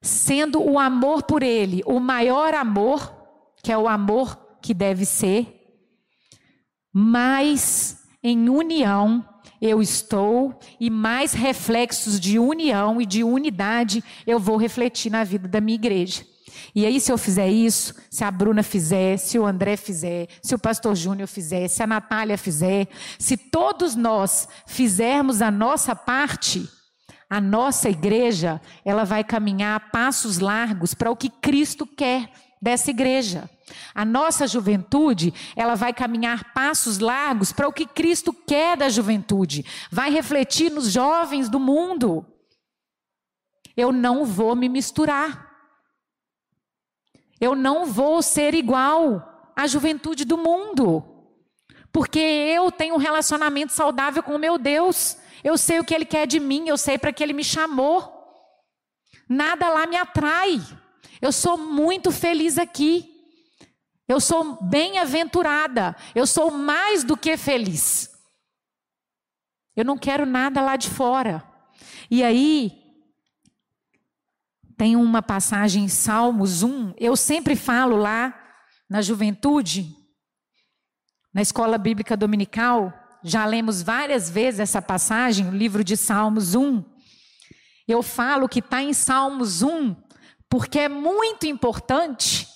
sendo 0.03 0.61
o 0.61 0.77
amor 0.77 1.23
por 1.23 1.45
ele 1.45 1.85
o 1.87 2.01
maior 2.01 2.53
amor, 2.53 3.15
que 3.63 3.71
é 3.71 3.79
o 3.79 3.87
amor 3.87 4.37
que 4.61 4.75
deve 4.75 5.05
ser, 5.05 5.58
mais 6.99 7.99
em 8.23 8.49
união 8.49 9.25
eu 9.63 9.81
estou 9.81 10.59
e 10.81 10.91
mais 10.91 11.33
reflexos 11.33 12.19
de 12.19 12.41
união 12.41 13.01
e 13.01 13.07
de 13.07 13.23
unidade 13.23 14.03
eu 14.27 14.41
vou 14.41 14.57
refletir 14.57 15.11
na 15.11 15.23
vida 15.23 15.47
da 15.47 15.61
minha 15.61 15.77
igreja. 15.77 16.27
E 16.75 16.85
aí, 16.85 17.01
se 17.01 17.11
eu 17.11 17.17
fizer 17.17 17.49
isso, 17.49 17.95
se 18.11 18.25
a 18.25 18.31
Bruna 18.31 18.65
fizer, 18.65 19.17
se 19.17 19.39
o 19.39 19.47
André 19.47 19.77
fizer, 19.77 20.27
se 20.43 20.55
o 20.55 20.59
pastor 20.59 20.97
Júnior 20.97 21.29
fizer, 21.29 21.69
se 21.69 21.83
a 21.83 21.87
Natália 21.87 22.37
fizer, 22.37 22.89
se 23.17 23.37
todos 23.37 23.95
nós 23.95 24.49
fizermos 24.67 25.41
a 25.41 25.51
nossa 25.53 25.95
parte, 25.95 26.69
a 27.31 27.41
nossa 27.41 27.89
igreja, 27.89 28.61
ela 28.85 29.05
vai 29.05 29.23
caminhar 29.23 29.77
a 29.77 29.81
passos 29.81 30.41
largos 30.41 30.95
para 30.95 31.11
o 31.11 31.17
que 31.17 31.31
Cristo 31.31 31.87
quer 31.87 32.31
dessa 32.61 32.91
igreja. 32.91 33.49
A 33.95 34.05
nossa 34.05 34.47
juventude, 34.47 35.33
ela 35.57 35.75
vai 35.75 35.93
caminhar 35.93 36.53
passos 36.53 36.99
largos 36.99 37.53
para 37.53 37.69
o 37.69 37.73
que 37.73 37.87
Cristo 37.87 38.33
quer 38.33 38.77
da 38.77 38.89
juventude. 38.89 39.65
Vai 39.91 40.11
refletir 40.11 40.71
nos 40.71 40.91
jovens 40.91 41.49
do 41.49 41.59
mundo. 41.59 42.27
Eu 43.77 43.93
não 43.93 44.25
vou 44.25 44.57
me 44.57 44.69
misturar. 44.69 45.49
Eu 47.41 47.55
não 47.55 47.87
vou 47.87 48.21
ser 48.23 48.55
igual 48.55 49.53
à 49.55 49.67
juventude 49.67 50.25
do 50.25 50.37
mundo. 50.37 51.05
Porque 51.93 52.19
eu 52.19 52.71
tenho 52.71 52.95
um 52.95 52.99
relacionamento 52.99 53.73
saudável 53.73 54.23
com 54.23 54.35
o 54.35 54.39
meu 54.39 54.59
Deus. 54.59 55.17
Eu 55.43 55.57
sei 55.57 55.79
o 55.79 55.85
que 55.85 55.95
Ele 55.95 56.05
quer 56.05 56.27
de 56.27 56.41
mim, 56.41 56.69
eu 56.69 56.77
sei 56.77 56.99
para 56.99 57.13
que 57.13 57.23
Ele 57.23 57.33
me 57.33 57.45
chamou. 57.45 58.15
Nada 59.29 59.69
lá 59.69 59.87
me 59.87 59.97
atrai. 59.97 60.61
Eu 61.21 61.33
sou 61.33 61.57
muito 61.57 62.11
feliz 62.11 62.59
aqui. 62.59 63.18
Eu 64.09 64.21
sou 64.21 64.61
bem-aventurada. 64.63 65.95
Eu 66.15 66.27
sou 66.27 66.51
mais 66.51 67.05
do 67.05 67.17
que 67.17 67.37
feliz. 67.37 68.11
Eu 69.77 69.85
não 69.85 69.99
quero 69.99 70.25
nada 70.25 70.63
lá 70.63 70.77
de 70.77 70.89
fora. 70.89 71.45
E 72.11 72.25
aí, 72.25 72.73
tem 74.79 74.97
uma 74.97 75.21
passagem 75.21 75.85
em 75.85 75.89
Salmos 75.89 76.63
1. 76.63 76.95
Eu 76.97 77.15
sempre 77.17 77.55
falo 77.55 77.97
lá 77.97 78.35
na 78.89 79.03
juventude, 79.03 79.95
na 81.35 81.43
escola 81.43 81.77
bíblica 81.77 82.17
dominical, 82.17 82.93
já 83.23 83.45
lemos 83.45 83.83
várias 83.83 84.31
vezes 84.31 84.61
essa 84.61 84.81
passagem, 84.81 85.49
o 85.49 85.55
livro 85.55 85.85
de 85.85 85.97
Salmos 85.97 86.55
1. 86.55 86.83
Eu 87.87 88.03
falo 88.03 88.49
que 88.49 88.61
está 88.61 88.83
em 88.83 88.95
Salmos 88.95 89.63
1, 89.63 89.95
porque 90.49 90.79
é 90.79 90.89
muito 90.89 91.47
importante. 91.47 92.48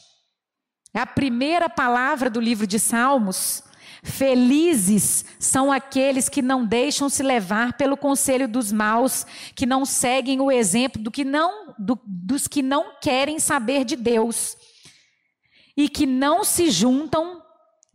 É 0.94 1.00
a 1.00 1.06
primeira 1.06 1.68
palavra 1.68 2.28
do 2.28 2.40
livro 2.40 2.66
de 2.66 2.78
Salmos. 2.78 3.62
Felizes 4.02 5.24
são 5.38 5.70
aqueles 5.70 6.28
que 6.28 6.42
não 6.42 6.66
deixam 6.66 7.08
se 7.08 7.22
levar 7.22 7.74
pelo 7.74 7.96
conselho 7.96 8.48
dos 8.48 8.72
maus, 8.72 9.24
que 9.54 9.64
não 9.64 9.84
seguem 9.84 10.40
o 10.40 10.50
exemplo 10.50 11.00
do 11.00 11.10
que 11.10 11.24
não, 11.24 11.74
do, 11.78 11.98
dos 12.04 12.48
que 12.48 12.62
não 12.62 12.96
querem 13.00 13.38
saber 13.38 13.84
de 13.84 13.94
Deus 13.94 14.56
e 15.76 15.88
que 15.88 16.04
não 16.04 16.44
se 16.44 16.70
juntam 16.70 17.40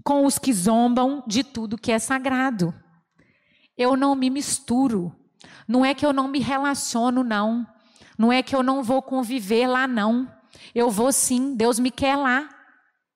com 0.04 0.26
os 0.26 0.40
que 0.40 0.54
zombam 0.54 1.24
de 1.28 1.44
tudo 1.44 1.78
que 1.78 1.92
é 1.92 2.00
sagrado. 2.00 2.74
Eu 3.78 3.96
não 3.96 4.16
me 4.16 4.30
misturo. 4.30 5.14
Não 5.68 5.86
é 5.86 5.94
que 5.94 6.06
eu 6.06 6.14
não 6.14 6.28
me 6.28 6.40
relaciono, 6.40 7.24
não. 7.24 7.68
Não 8.18 8.32
é 8.32 8.42
que 8.42 8.56
eu 8.56 8.64
não 8.64 8.82
vou 8.82 9.02
conviver 9.02 9.68
lá, 9.68 9.86
não. 9.86 10.32
Eu 10.74 10.90
vou 10.90 11.12
sim, 11.12 11.54
Deus 11.54 11.78
me 11.78 11.92
quer 11.92 12.16
lá. 12.16 12.57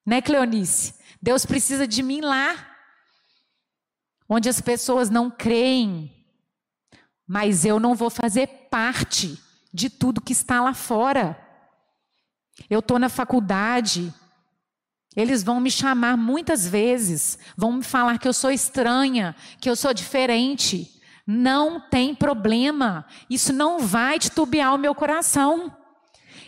Né, 0.04 0.20
Cleonice? 0.20 0.94
Deus 1.20 1.46
precisa 1.46 1.86
de 1.86 2.02
mim 2.02 2.20
lá. 2.20 2.68
Onde 4.28 4.48
as 4.48 4.60
pessoas 4.60 5.10
não 5.10 5.30
creem. 5.30 6.12
Mas 7.26 7.64
eu 7.64 7.78
não 7.78 7.94
vou 7.94 8.10
fazer 8.10 8.46
parte 8.70 9.38
de 9.72 9.88
tudo 9.88 10.20
que 10.20 10.32
está 10.32 10.60
lá 10.60 10.74
fora. 10.74 11.38
Eu 12.68 12.80
estou 12.80 12.98
na 12.98 13.08
faculdade, 13.08 14.12
eles 15.16 15.42
vão 15.42 15.60
me 15.60 15.70
chamar 15.70 16.16
muitas 16.16 16.66
vezes, 16.66 17.38
vão 17.56 17.72
me 17.72 17.82
falar 17.82 18.18
que 18.18 18.28
eu 18.28 18.32
sou 18.32 18.50
estranha, 18.50 19.34
que 19.60 19.68
eu 19.68 19.76
sou 19.76 19.92
diferente. 19.92 21.00
Não 21.26 21.80
tem 21.80 22.14
problema, 22.14 23.06
isso 23.30 23.52
não 23.52 23.78
vai 23.78 24.18
titubear 24.18 24.74
o 24.74 24.78
meu 24.78 24.94
coração. 24.94 25.74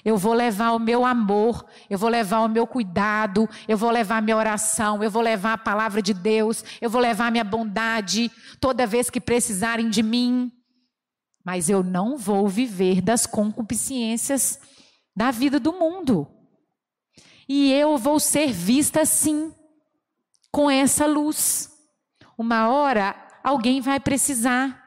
Eu 0.05 0.19
vou 0.19 0.35
levar 0.35 0.73
o 0.73 0.79
meu 0.79 1.05
amor, 1.05 1.65
eu 1.89 1.97
vou 1.97 2.11
levar 2.11 2.41
o 2.41 2.49
meu 2.49 2.67
cuidado, 2.67 3.49
eu 3.67 3.79
vou 3.79 3.91
levar 3.91 4.19
a 4.19 4.21
minha 4.21 4.37
oração, 4.37 5.03
eu 5.03 5.11
vou 5.11 5.23
levar 5.23 5.55
a 5.55 5.59
palavra 5.59 6.03
de 6.03 6.13
Deus, 6.13 6.63
eu 6.81 6.91
vou 6.91 7.01
levar 7.01 7.29
a 7.29 7.31
minha 7.31 7.45
bondade 7.45 8.31
toda 8.61 8.87
vez 8.87 9.09
que 9.09 9.21
precisarem 9.21 9.89
de 9.89 10.03
mim. 10.03 10.53
Mas 11.43 11.71
eu 11.71 11.83
não 11.83 12.19
vou 12.19 12.47
viver 12.49 13.01
das 13.01 13.25
concupiscências 13.27 14.61
da 15.17 15.31
vida 15.31 15.59
do 15.59 15.73
mundo. 15.73 16.29
E 17.49 17.73
eu 17.73 17.97
vou 17.97 18.21
ser 18.21 18.53
vista 18.53 19.03
assim, 19.03 19.55
com 20.51 20.71
essa 20.71 21.07
luz. 21.07 21.71
Uma 22.37 22.69
hora 22.69 23.17
alguém 23.43 23.81
vai 23.81 24.01
precisar, 24.01 24.83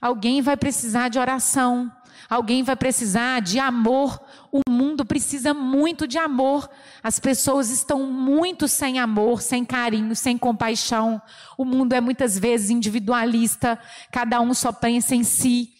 alguém 0.00 0.40
vai 0.42 0.56
precisar 0.56 1.08
de 1.08 1.18
oração, 1.18 1.90
alguém 2.28 2.62
vai 2.62 2.76
precisar 2.76 3.40
de 3.40 3.58
amor. 3.58 4.20
O 4.52 4.60
mundo 4.68 5.04
precisa 5.04 5.54
muito 5.54 6.06
de 6.06 6.18
amor. 6.18 6.68
As 7.02 7.18
pessoas 7.18 7.70
estão 7.70 8.04
muito 8.04 8.68
sem 8.68 8.98
amor, 8.98 9.40
sem 9.42 9.64
carinho, 9.64 10.14
sem 10.14 10.36
compaixão. 10.36 11.20
O 11.56 11.64
mundo 11.64 11.92
é 11.92 12.00
muitas 12.00 12.38
vezes 12.38 12.70
individualista, 12.70 13.78
cada 14.12 14.40
um 14.40 14.52
só 14.52 14.72
pensa 14.72 15.14
em 15.14 15.24
si. 15.24 15.70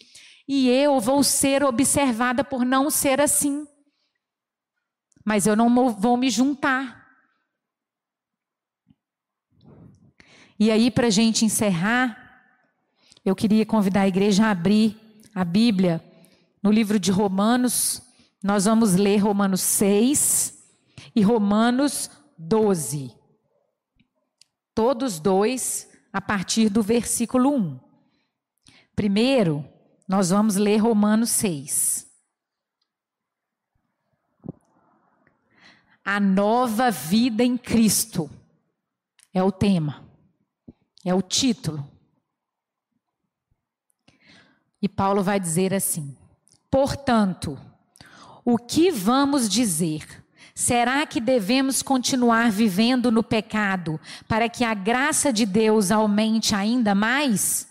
E 0.47 0.67
eu 0.69 0.99
vou 0.99 1.23
ser 1.23 1.63
observada 1.63 2.43
por 2.43 2.65
não 2.65 2.89
ser 2.89 3.21
assim 3.21 3.67
mas 5.29 5.45
eu 5.45 5.55
não 5.55 5.91
vou 5.93 6.17
me 6.17 6.27
juntar. 6.27 7.07
E 10.59 10.71
aí, 10.71 10.89
para 10.89 11.05
a 11.05 11.11
gente 11.11 11.45
encerrar, 11.45 12.17
eu 13.23 13.35
queria 13.35 13.63
convidar 13.63 14.01
a 14.01 14.07
igreja 14.07 14.47
a 14.47 14.49
abrir 14.49 14.97
a 15.35 15.45
Bíblia 15.45 16.03
no 16.61 16.71
livro 16.71 16.99
de 16.99 17.11
Romanos. 17.11 18.01
Nós 18.43 18.65
vamos 18.65 18.95
ler 18.95 19.17
Romanos 19.17 19.61
6 19.61 20.63
e 21.15 21.21
Romanos 21.21 22.09
12. 22.37 23.13
Todos 24.73 25.19
dois 25.19 25.89
a 26.11 26.21
partir 26.21 26.69
do 26.69 26.81
versículo 26.81 27.53
1. 27.53 27.79
Primeiro, 28.95 29.67
nós 30.07 30.29
vamos 30.29 30.55
ler 30.55 30.77
Romanos 30.77 31.29
6. 31.31 32.07
A 36.03 36.19
nova 36.19 36.89
vida 36.89 37.43
em 37.43 37.55
Cristo 37.55 38.29
é 39.33 39.43
o 39.43 39.51
tema, 39.51 40.03
é 41.05 41.13
o 41.13 41.21
título. 41.21 41.87
E 44.81 44.89
Paulo 44.89 45.21
vai 45.21 45.39
dizer 45.39 45.73
assim: 45.73 46.17
portanto, 46.69 47.57
o 48.45 48.57
que 48.57 48.91
vamos 48.91 49.49
dizer? 49.49 50.23
Será 50.55 51.05
que 51.05 51.21
devemos 51.21 51.81
continuar 51.81 52.51
vivendo 52.51 53.11
no 53.11 53.23
pecado 53.23 53.99
para 54.27 54.49
que 54.49 54.63
a 54.63 54.73
graça 54.73 55.31
de 55.31 55.45
Deus 55.45 55.89
aumente 55.89 56.53
ainda 56.53 56.93
mais? 56.93 57.67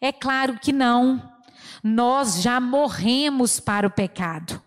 É 0.00 0.10
claro 0.10 0.58
que 0.58 0.72
não. 0.72 1.22
Nós 1.82 2.40
já 2.40 2.58
morremos 2.58 3.60
para 3.60 3.86
o 3.86 3.90
pecado. 3.90 4.60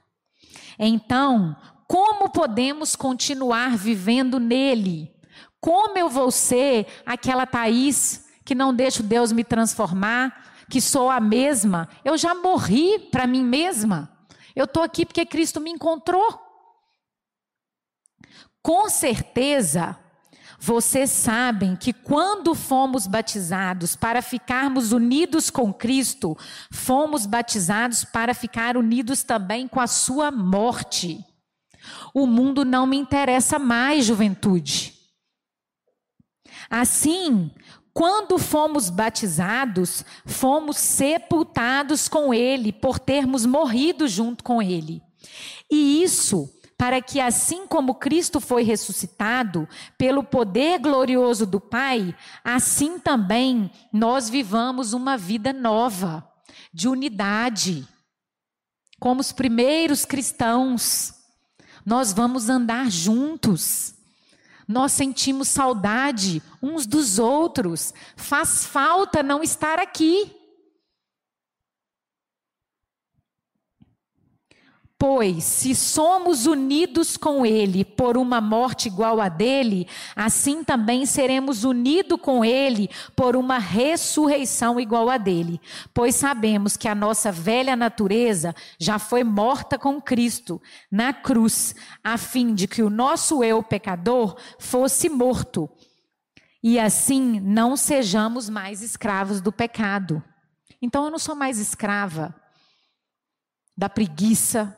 Então, 0.78 1.56
como 1.88 2.30
podemos 2.30 2.96
continuar 2.96 3.76
vivendo 3.78 4.40
nele? 4.40 5.12
Como 5.60 5.98
eu 5.98 6.10
vou 6.10 6.30
ser 6.30 6.86
aquela 7.06 7.46
Thaís 7.46 8.26
que 8.46 8.54
não 8.54 8.74
deixo 8.74 9.02
Deus 9.02 9.32
me 9.32 9.44
transformar, 9.44 10.53
que 10.70 10.82
sou 10.82 11.10
a 11.10 11.20
mesma? 11.20 11.90
Eu 12.04 12.18
já 12.18 12.34
morri 12.34 13.00
para 13.12 13.28
mim 13.28 13.44
mesma. 13.44 14.12
Eu 14.56 14.66
estou 14.66 14.84
aqui 14.84 15.06
porque 15.06 15.26
Cristo 15.26 15.60
me 15.60 15.72
encontrou. 15.72 16.40
Com 18.62 18.90
certeza, 18.90 20.00
vocês 20.60 21.10
sabem 21.10 21.76
que 21.76 21.92
quando 21.92 22.56
fomos 22.56 23.06
batizados 23.06 23.98
para 23.98 24.22
ficarmos 24.22 24.94
unidos 24.94 25.50
com 25.50 25.74
Cristo, 25.74 26.38
fomos 26.72 27.26
batizados 27.26 28.06
para 28.06 28.34
ficar 28.34 28.78
unidos 28.78 29.24
também 29.24 29.68
com 29.68 29.82
a 29.82 29.88
sua 29.88 30.32
morte. 30.32 31.22
O 32.14 32.26
mundo 32.26 32.64
não 32.64 32.88
me 32.88 32.96
interessa 32.96 33.60
mais, 33.60 34.06
juventude. 34.06 34.94
Assim, 36.70 37.52
quando 37.94 38.40
fomos 38.40 38.90
batizados, 38.90 40.04
fomos 40.26 40.78
sepultados 40.78 42.08
com 42.08 42.34
Ele, 42.34 42.72
por 42.74 42.98
termos 42.98 43.46
morrido 43.46 44.08
junto 44.08 44.44
com 44.44 44.62
Ele. 44.62 45.02
E 45.70 46.02
isso 46.02 46.50
para 46.78 47.02
que, 47.02 47.22
assim 47.22 47.66
como 47.68 47.96
Cristo 47.96 48.42
foi 48.42 48.64
ressuscitado 48.64 49.70
pelo 49.98 50.24
poder 50.24 50.80
glorioso 50.80 51.46
do 51.46 51.60
Pai, 51.62 52.14
assim 52.44 53.00
também 53.00 53.72
nós 53.92 54.30
vivamos 54.30 54.92
uma 54.92 55.16
vida 55.16 55.54
nova, 55.54 56.28
de 56.74 56.90
unidade, 56.90 57.88
como 59.00 59.22
os 59.22 59.32
primeiros 59.32 60.04
cristãos. 60.04 61.14
Nós 61.86 62.12
vamos 62.12 62.50
andar 62.50 62.90
juntos. 62.90 63.94
Nós 64.74 64.92
sentimos 64.92 65.50
saudade 65.50 66.42
uns 66.60 66.88
dos 66.88 67.20
outros. 67.20 67.94
Faz 68.16 68.66
falta 68.66 69.22
não 69.22 69.44
estar 69.44 69.78
aqui. 69.78 70.36
Pois, 75.06 75.44
se 75.44 75.76
somos 75.76 76.46
unidos 76.46 77.18
com 77.18 77.46
Ele 77.46 77.84
por 77.84 78.16
uma 78.16 78.40
morte 78.40 78.88
igual 78.88 79.20
a 79.20 79.28
dele, 79.28 79.86
assim 80.16 80.64
também 80.64 81.06
seremos 81.06 81.66
unidos 81.66 82.18
com 82.22 82.46
Ele 82.46 82.90
por 83.14 83.36
uma 83.36 83.58
ressurreição 83.58 84.80
igual 84.80 85.10
a 85.10 85.18
dele. 85.18 85.60
Pois 85.94 86.16
sabemos 86.16 86.78
que 86.78 86.88
a 86.88 86.96
nossa 86.96 87.34
velha 87.34 87.76
natureza 87.76 88.56
já 88.80 88.98
foi 88.98 89.26
morta 89.26 89.78
com 89.78 90.02
Cristo 90.02 90.62
na 90.90 91.12
cruz, 91.12 91.76
a 92.02 92.18
fim 92.18 92.54
de 92.54 92.66
que 92.66 92.82
o 92.82 92.90
nosso 92.90 93.44
eu 93.44 93.62
pecador 93.62 94.38
fosse 94.58 95.10
morto 95.10 95.70
e 96.64 96.80
assim 96.80 97.42
não 97.42 97.76
sejamos 97.76 98.48
mais 98.48 98.82
escravos 98.82 99.42
do 99.42 99.52
pecado. 99.52 100.24
Então 100.82 101.04
eu 101.04 101.12
não 101.12 101.20
sou 101.20 101.36
mais 101.36 101.60
escrava 101.60 102.34
da 103.76 103.90
preguiça, 103.90 104.78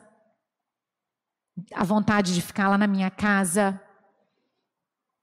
a 1.72 1.84
vontade 1.84 2.34
de 2.34 2.42
ficar 2.42 2.68
lá 2.68 2.78
na 2.78 2.86
minha 2.86 3.10
casa, 3.10 3.80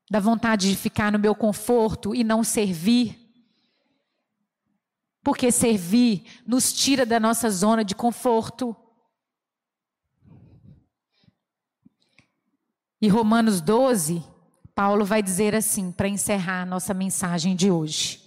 da 0.10 0.20
vontade 0.20 0.70
de 0.70 0.76
ficar 0.76 1.12
no 1.12 1.20
meu 1.20 1.36
conforto 1.36 2.14
e 2.14 2.24
não 2.24 2.44
servir. 2.44 3.20
Porque 5.24 5.52
servir 5.52 6.42
nos 6.46 6.74
tira 6.74 7.06
da 7.06 7.20
nossa 7.20 7.50
zona 7.50 7.84
de 7.84 7.96
conforto. 7.96 8.76
E 13.02 13.08
Romanos 13.08 13.62
12, 13.62 14.24
Paulo 14.76 15.06
vai 15.06 15.22
dizer 15.22 15.56
assim, 15.56 15.92
para 15.92 16.08
encerrar 16.08 16.62
a 16.62 16.66
nossa 16.66 16.94
mensagem 16.94 17.56
de 17.56 17.72
hoje. 17.72 18.22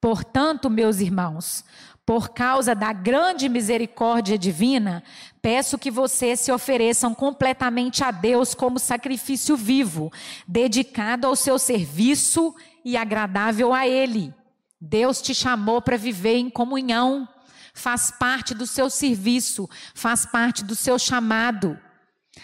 Portanto, 0.00 0.68
meus 0.68 1.00
irmãos, 1.00 1.64
por 2.06 2.28
causa 2.28 2.72
da 2.72 2.92
grande 2.92 3.48
misericórdia 3.48 4.38
divina, 4.38 5.02
peço 5.42 5.76
que 5.76 5.90
vocês 5.90 6.38
se 6.38 6.52
ofereçam 6.52 7.12
completamente 7.12 8.04
a 8.04 8.12
Deus 8.12 8.54
como 8.54 8.78
sacrifício 8.78 9.56
vivo, 9.56 10.12
dedicado 10.46 11.26
ao 11.26 11.34
seu 11.34 11.58
serviço 11.58 12.54
e 12.84 12.96
agradável 12.96 13.74
a 13.74 13.88
Ele. 13.88 14.32
Deus 14.80 15.20
te 15.20 15.34
chamou 15.34 15.82
para 15.82 15.96
viver 15.96 16.36
em 16.36 16.48
comunhão, 16.48 17.28
faz 17.74 18.12
parte 18.12 18.54
do 18.54 18.68
seu 18.68 18.88
serviço, 18.88 19.68
faz 19.92 20.24
parte 20.24 20.62
do 20.62 20.76
seu 20.76 21.00
chamado. 21.00 21.76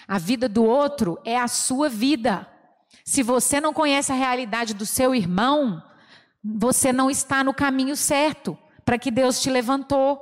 A 0.09 0.19
vida 0.19 0.49
do 0.49 0.65
outro 0.65 1.21
é 1.25 1.39
a 1.39 1.47
sua 1.47 1.89
vida. 1.89 2.49
Se 3.05 3.23
você 3.23 3.61
não 3.61 3.73
conhece 3.73 4.11
a 4.11 4.17
realidade 4.17 4.75
do 4.75 4.85
seu 4.85 5.15
irmão, 5.15 5.81
você 6.43 6.93
não 6.93 7.09
está 7.09 7.45
no 7.45 7.55
caminho 7.55 7.95
certo 7.95 8.59
para 8.85 8.99
que 8.99 9.11
Deus 9.11 9.41
te 9.41 9.51
levantou. 9.51 10.21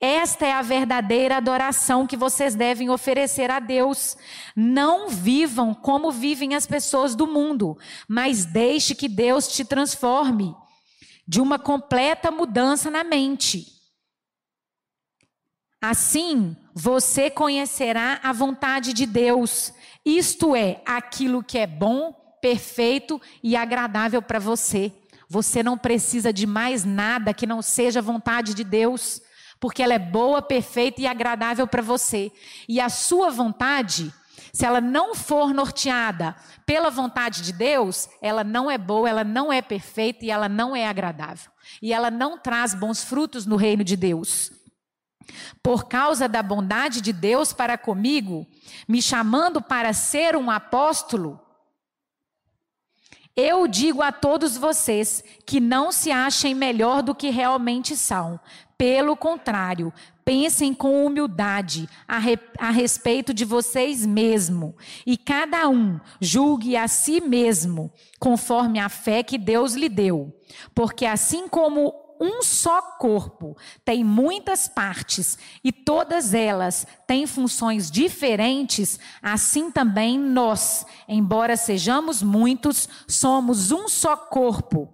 Esta 0.00 0.44
é 0.46 0.52
a 0.52 0.60
verdadeira 0.60 1.38
adoração 1.38 2.06
que 2.06 2.16
vocês 2.16 2.54
devem 2.54 2.90
oferecer 2.90 3.50
a 3.50 3.58
Deus. 3.58 4.16
Não 4.54 5.08
vivam 5.08 5.72
como 5.72 6.12
vivem 6.12 6.54
as 6.54 6.66
pessoas 6.66 7.14
do 7.14 7.26
mundo, 7.26 7.78
mas 8.06 8.44
deixe 8.44 8.94
que 8.94 9.08
Deus 9.08 9.48
te 9.48 9.64
transforme 9.64 10.54
de 11.26 11.40
uma 11.40 11.58
completa 11.58 12.30
mudança 12.30 12.90
na 12.90 13.02
mente. 13.02 13.66
Assim, 15.80 16.56
você 16.74 17.30
conhecerá 17.30 18.20
a 18.22 18.32
vontade 18.32 18.92
de 18.92 19.06
Deus, 19.06 19.72
isto 20.04 20.54
é, 20.54 20.82
aquilo 20.84 21.42
que 21.42 21.58
é 21.58 21.66
bom, 21.66 22.12
perfeito 22.40 23.20
e 23.42 23.56
agradável 23.56 24.20
para 24.20 24.38
você. 24.38 24.92
Você 25.28 25.62
não 25.62 25.76
precisa 25.76 26.32
de 26.32 26.46
mais 26.46 26.84
nada 26.84 27.34
que 27.34 27.46
não 27.46 27.60
seja 27.60 28.00
vontade 28.00 28.54
de 28.54 28.62
Deus, 28.62 29.20
porque 29.58 29.82
ela 29.82 29.94
é 29.94 29.98
boa, 29.98 30.40
perfeita 30.40 31.00
e 31.00 31.06
agradável 31.06 31.66
para 31.66 31.82
você. 31.82 32.30
E 32.68 32.80
a 32.80 32.88
sua 32.88 33.30
vontade, 33.30 34.12
se 34.52 34.64
ela 34.64 34.80
não 34.80 35.14
for 35.14 35.52
norteada 35.52 36.36
pela 36.64 36.90
vontade 36.90 37.42
de 37.42 37.52
Deus, 37.52 38.08
ela 38.22 38.44
não 38.44 38.70
é 38.70 38.78
boa, 38.78 39.08
ela 39.08 39.24
não 39.24 39.52
é 39.52 39.60
perfeita 39.60 40.24
e 40.24 40.30
ela 40.30 40.48
não 40.48 40.76
é 40.76 40.86
agradável. 40.86 41.50
E 41.82 41.92
ela 41.92 42.10
não 42.10 42.38
traz 42.38 42.74
bons 42.74 43.02
frutos 43.02 43.46
no 43.46 43.56
reino 43.56 43.82
de 43.82 43.96
Deus. 43.96 44.52
Por 45.62 45.88
causa 45.88 46.28
da 46.28 46.42
bondade 46.42 47.00
de 47.00 47.12
Deus 47.12 47.52
para 47.52 47.76
comigo, 47.76 48.46
me 48.86 49.02
chamando 49.02 49.60
para 49.60 49.92
ser 49.92 50.36
um 50.36 50.50
apóstolo, 50.50 51.40
eu 53.36 53.68
digo 53.68 54.00
a 54.00 54.10
todos 54.10 54.56
vocês 54.56 55.22
que 55.44 55.60
não 55.60 55.92
se 55.92 56.10
achem 56.10 56.54
melhor 56.54 57.02
do 57.02 57.14
que 57.14 57.28
realmente 57.28 57.94
são. 57.94 58.40
Pelo 58.78 59.16
contrário, 59.16 59.92
pensem 60.24 60.72
com 60.72 61.04
humildade 61.04 61.88
a, 62.08 62.18
re, 62.18 62.38
a 62.58 62.70
respeito 62.70 63.34
de 63.34 63.44
vocês 63.44 64.04
mesmos 64.06 64.74
e 65.06 65.16
cada 65.16 65.68
um 65.68 66.00
julgue 66.20 66.76
a 66.76 66.88
si 66.88 67.20
mesmo 67.20 67.92
conforme 68.18 68.78
a 68.78 68.88
fé 68.88 69.22
que 69.22 69.36
Deus 69.36 69.74
lhe 69.74 69.88
deu. 69.88 70.34
Porque 70.74 71.04
assim 71.04 71.46
como 71.46 72.05
um 72.20 72.42
só 72.42 72.80
corpo, 72.82 73.56
tem 73.84 74.02
muitas 74.04 74.68
partes 74.68 75.38
e 75.62 75.72
todas 75.72 76.34
elas 76.34 76.86
têm 77.06 77.26
funções 77.26 77.90
diferentes, 77.90 78.98
assim 79.22 79.70
também 79.70 80.18
nós, 80.18 80.84
embora 81.08 81.56
sejamos 81.56 82.22
muitos, 82.22 82.88
somos 83.06 83.70
um 83.70 83.88
só 83.88 84.16
corpo, 84.16 84.92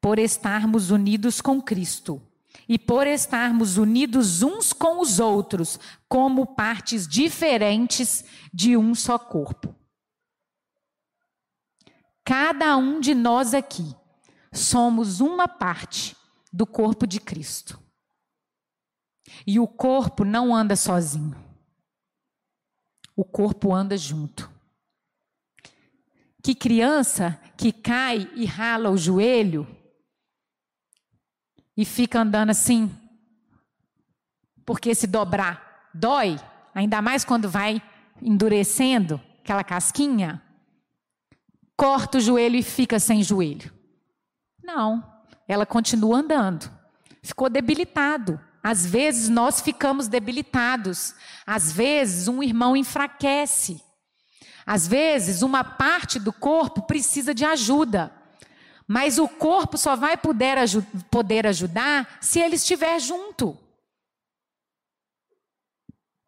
por 0.00 0.18
estarmos 0.18 0.90
unidos 0.90 1.40
com 1.40 1.60
Cristo 1.60 2.22
e 2.68 2.78
por 2.78 3.06
estarmos 3.06 3.76
unidos 3.76 4.42
uns 4.42 4.72
com 4.72 5.00
os 5.00 5.20
outros, 5.20 5.78
como 6.08 6.54
partes 6.54 7.06
diferentes 7.06 8.24
de 8.52 8.76
um 8.76 8.94
só 8.94 9.18
corpo. 9.18 9.74
Cada 12.24 12.76
um 12.76 13.00
de 13.00 13.14
nós 13.14 13.54
aqui 13.54 13.94
somos 14.52 15.20
uma 15.20 15.46
parte 15.46 16.16
do 16.52 16.66
corpo 16.66 17.06
de 17.06 17.20
Cristo. 17.20 17.78
E 19.46 19.58
o 19.60 19.66
corpo 19.66 20.24
não 20.24 20.54
anda 20.54 20.74
sozinho. 20.76 21.36
O 23.16 23.24
corpo 23.24 23.72
anda 23.72 23.96
junto. 23.96 24.50
Que 26.42 26.54
criança 26.54 27.40
que 27.56 27.70
cai 27.70 28.30
e 28.34 28.44
rala 28.46 28.90
o 28.90 28.96
joelho 28.96 29.66
e 31.76 31.84
fica 31.84 32.20
andando 32.20 32.50
assim, 32.50 32.90
porque 34.66 34.94
se 34.94 35.06
dobrar 35.06 35.90
dói, 35.94 36.38
ainda 36.74 37.00
mais 37.02 37.24
quando 37.24 37.48
vai 37.48 37.82
endurecendo 38.20 39.20
aquela 39.40 39.64
casquinha, 39.64 40.42
corta 41.76 42.18
o 42.18 42.20
joelho 42.20 42.56
e 42.56 42.62
fica 42.62 42.98
sem 42.98 43.22
joelho. 43.22 43.79
Não, 44.62 45.04
ela 45.46 45.66
continua 45.66 46.18
andando. 46.18 46.70
Ficou 47.22 47.48
debilitado. 47.48 48.40
Às 48.62 48.84
vezes 48.84 49.28
nós 49.28 49.60
ficamos 49.60 50.08
debilitados. 50.08 51.14
Às 51.46 51.72
vezes 51.72 52.28
um 52.28 52.42
irmão 52.42 52.76
enfraquece. 52.76 53.82
Às 54.66 54.86
vezes 54.86 55.42
uma 55.42 55.64
parte 55.64 56.18
do 56.18 56.32
corpo 56.32 56.82
precisa 56.82 57.34
de 57.34 57.44
ajuda. 57.44 58.12
Mas 58.86 59.18
o 59.18 59.28
corpo 59.28 59.78
só 59.78 59.96
vai 59.96 60.16
poder, 60.16 60.56
poder 61.10 61.46
ajudar 61.46 62.18
se 62.20 62.40
ele 62.40 62.56
estiver 62.56 62.98
junto. 63.00 63.56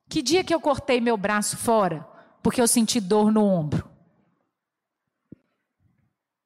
Que 0.08 0.22
dia 0.22 0.44
que 0.44 0.54
eu 0.54 0.60
cortei 0.60 1.00
meu 1.00 1.16
braço 1.16 1.56
fora? 1.56 2.06
Porque 2.42 2.60
eu 2.60 2.68
senti 2.68 3.00
dor 3.00 3.32
no 3.32 3.44
ombro. 3.44 3.90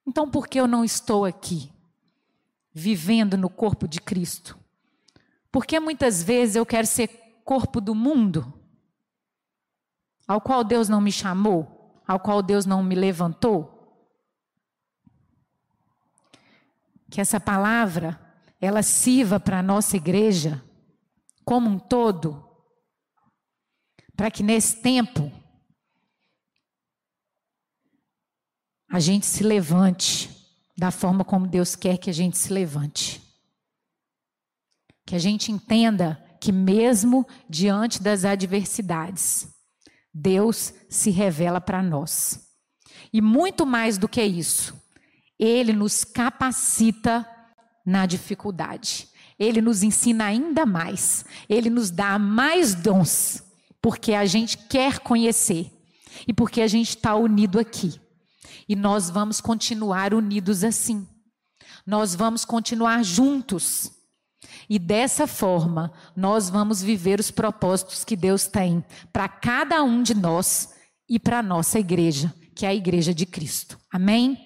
Então 0.06 0.30
por 0.30 0.46
que 0.46 0.58
eu 0.58 0.66
não 0.68 0.84
estou 0.84 1.24
aqui? 1.24 1.72
Vivendo 2.78 3.38
no 3.38 3.48
corpo 3.48 3.88
de 3.88 3.98
Cristo. 3.98 4.58
Porque 5.50 5.80
muitas 5.80 6.22
vezes 6.22 6.56
eu 6.56 6.66
quero 6.66 6.86
ser 6.86 7.08
corpo 7.42 7.80
do 7.80 7.94
mundo, 7.94 8.52
ao 10.28 10.42
qual 10.42 10.62
Deus 10.62 10.86
não 10.86 11.00
me 11.00 11.10
chamou, 11.10 12.02
ao 12.06 12.20
qual 12.20 12.42
Deus 12.42 12.66
não 12.66 12.82
me 12.82 12.94
levantou. 12.94 13.72
Que 17.10 17.18
essa 17.18 17.40
palavra 17.40 18.20
ela 18.60 18.82
sirva 18.82 19.40
para 19.40 19.60
a 19.60 19.62
nossa 19.62 19.96
igreja 19.96 20.62
como 21.46 21.70
um 21.70 21.78
todo, 21.78 22.46
para 24.14 24.30
que 24.30 24.42
nesse 24.42 24.82
tempo 24.82 25.32
a 28.86 29.00
gente 29.00 29.24
se 29.24 29.42
levante 29.42 30.35
da 30.76 30.90
forma 30.90 31.24
como 31.24 31.46
Deus 31.46 31.74
quer 31.74 31.98
que 31.98 32.10
a 32.10 32.12
gente 32.12 32.36
se 32.36 32.52
levante. 32.52 33.22
Que 35.04 35.14
a 35.14 35.18
gente 35.18 35.50
entenda 35.50 36.22
que, 36.40 36.52
mesmo 36.52 37.26
diante 37.48 38.02
das 38.02 38.24
adversidades, 38.24 39.48
Deus 40.12 40.72
se 40.88 41.10
revela 41.10 41.60
para 41.60 41.82
nós. 41.82 42.40
E 43.12 43.20
muito 43.20 43.64
mais 43.64 43.98
do 43.98 44.08
que 44.08 44.22
isso, 44.22 44.74
Ele 45.38 45.72
nos 45.72 46.04
capacita 46.04 47.26
na 47.84 48.04
dificuldade. 48.04 49.08
Ele 49.38 49.60
nos 49.60 49.82
ensina 49.82 50.26
ainda 50.26 50.66
mais. 50.66 51.24
Ele 51.48 51.70
nos 51.70 51.90
dá 51.90 52.18
mais 52.18 52.74
dons 52.74 53.42
porque 53.86 54.14
a 54.14 54.24
gente 54.24 54.58
quer 54.58 54.98
conhecer 54.98 55.70
e 56.26 56.32
porque 56.32 56.60
a 56.60 56.66
gente 56.66 56.88
está 56.88 57.14
unido 57.14 57.56
aqui. 57.56 58.00
E 58.68 58.74
nós 58.74 59.10
vamos 59.10 59.40
continuar 59.40 60.12
unidos 60.12 60.64
assim. 60.64 61.06
Nós 61.86 62.14
vamos 62.14 62.44
continuar 62.44 63.02
juntos. 63.04 63.92
E 64.68 64.78
dessa 64.78 65.26
forma, 65.26 65.92
nós 66.16 66.50
vamos 66.50 66.82
viver 66.82 67.20
os 67.20 67.30
propósitos 67.30 68.04
que 68.04 68.16
Deus 68.16 68.46
tem 68.46 68.84
para 69.12 69.28
cada 69.28 69.82
um 69.82 70.02
de 70.02 70.14
nós 70.14 70.74
e 71.08 71.18
para 71.18 71.38
a 71.38 71.42
nossa 71.42 71.78
igreja, 71.78 72.34
que 72.54 72.66
é 72.66 72.70
a 72.70 72.74
igreja 72.74 73.14
de 73.14 73.24
Cristo. 73.24 73.78
Amém? 73.92 74.45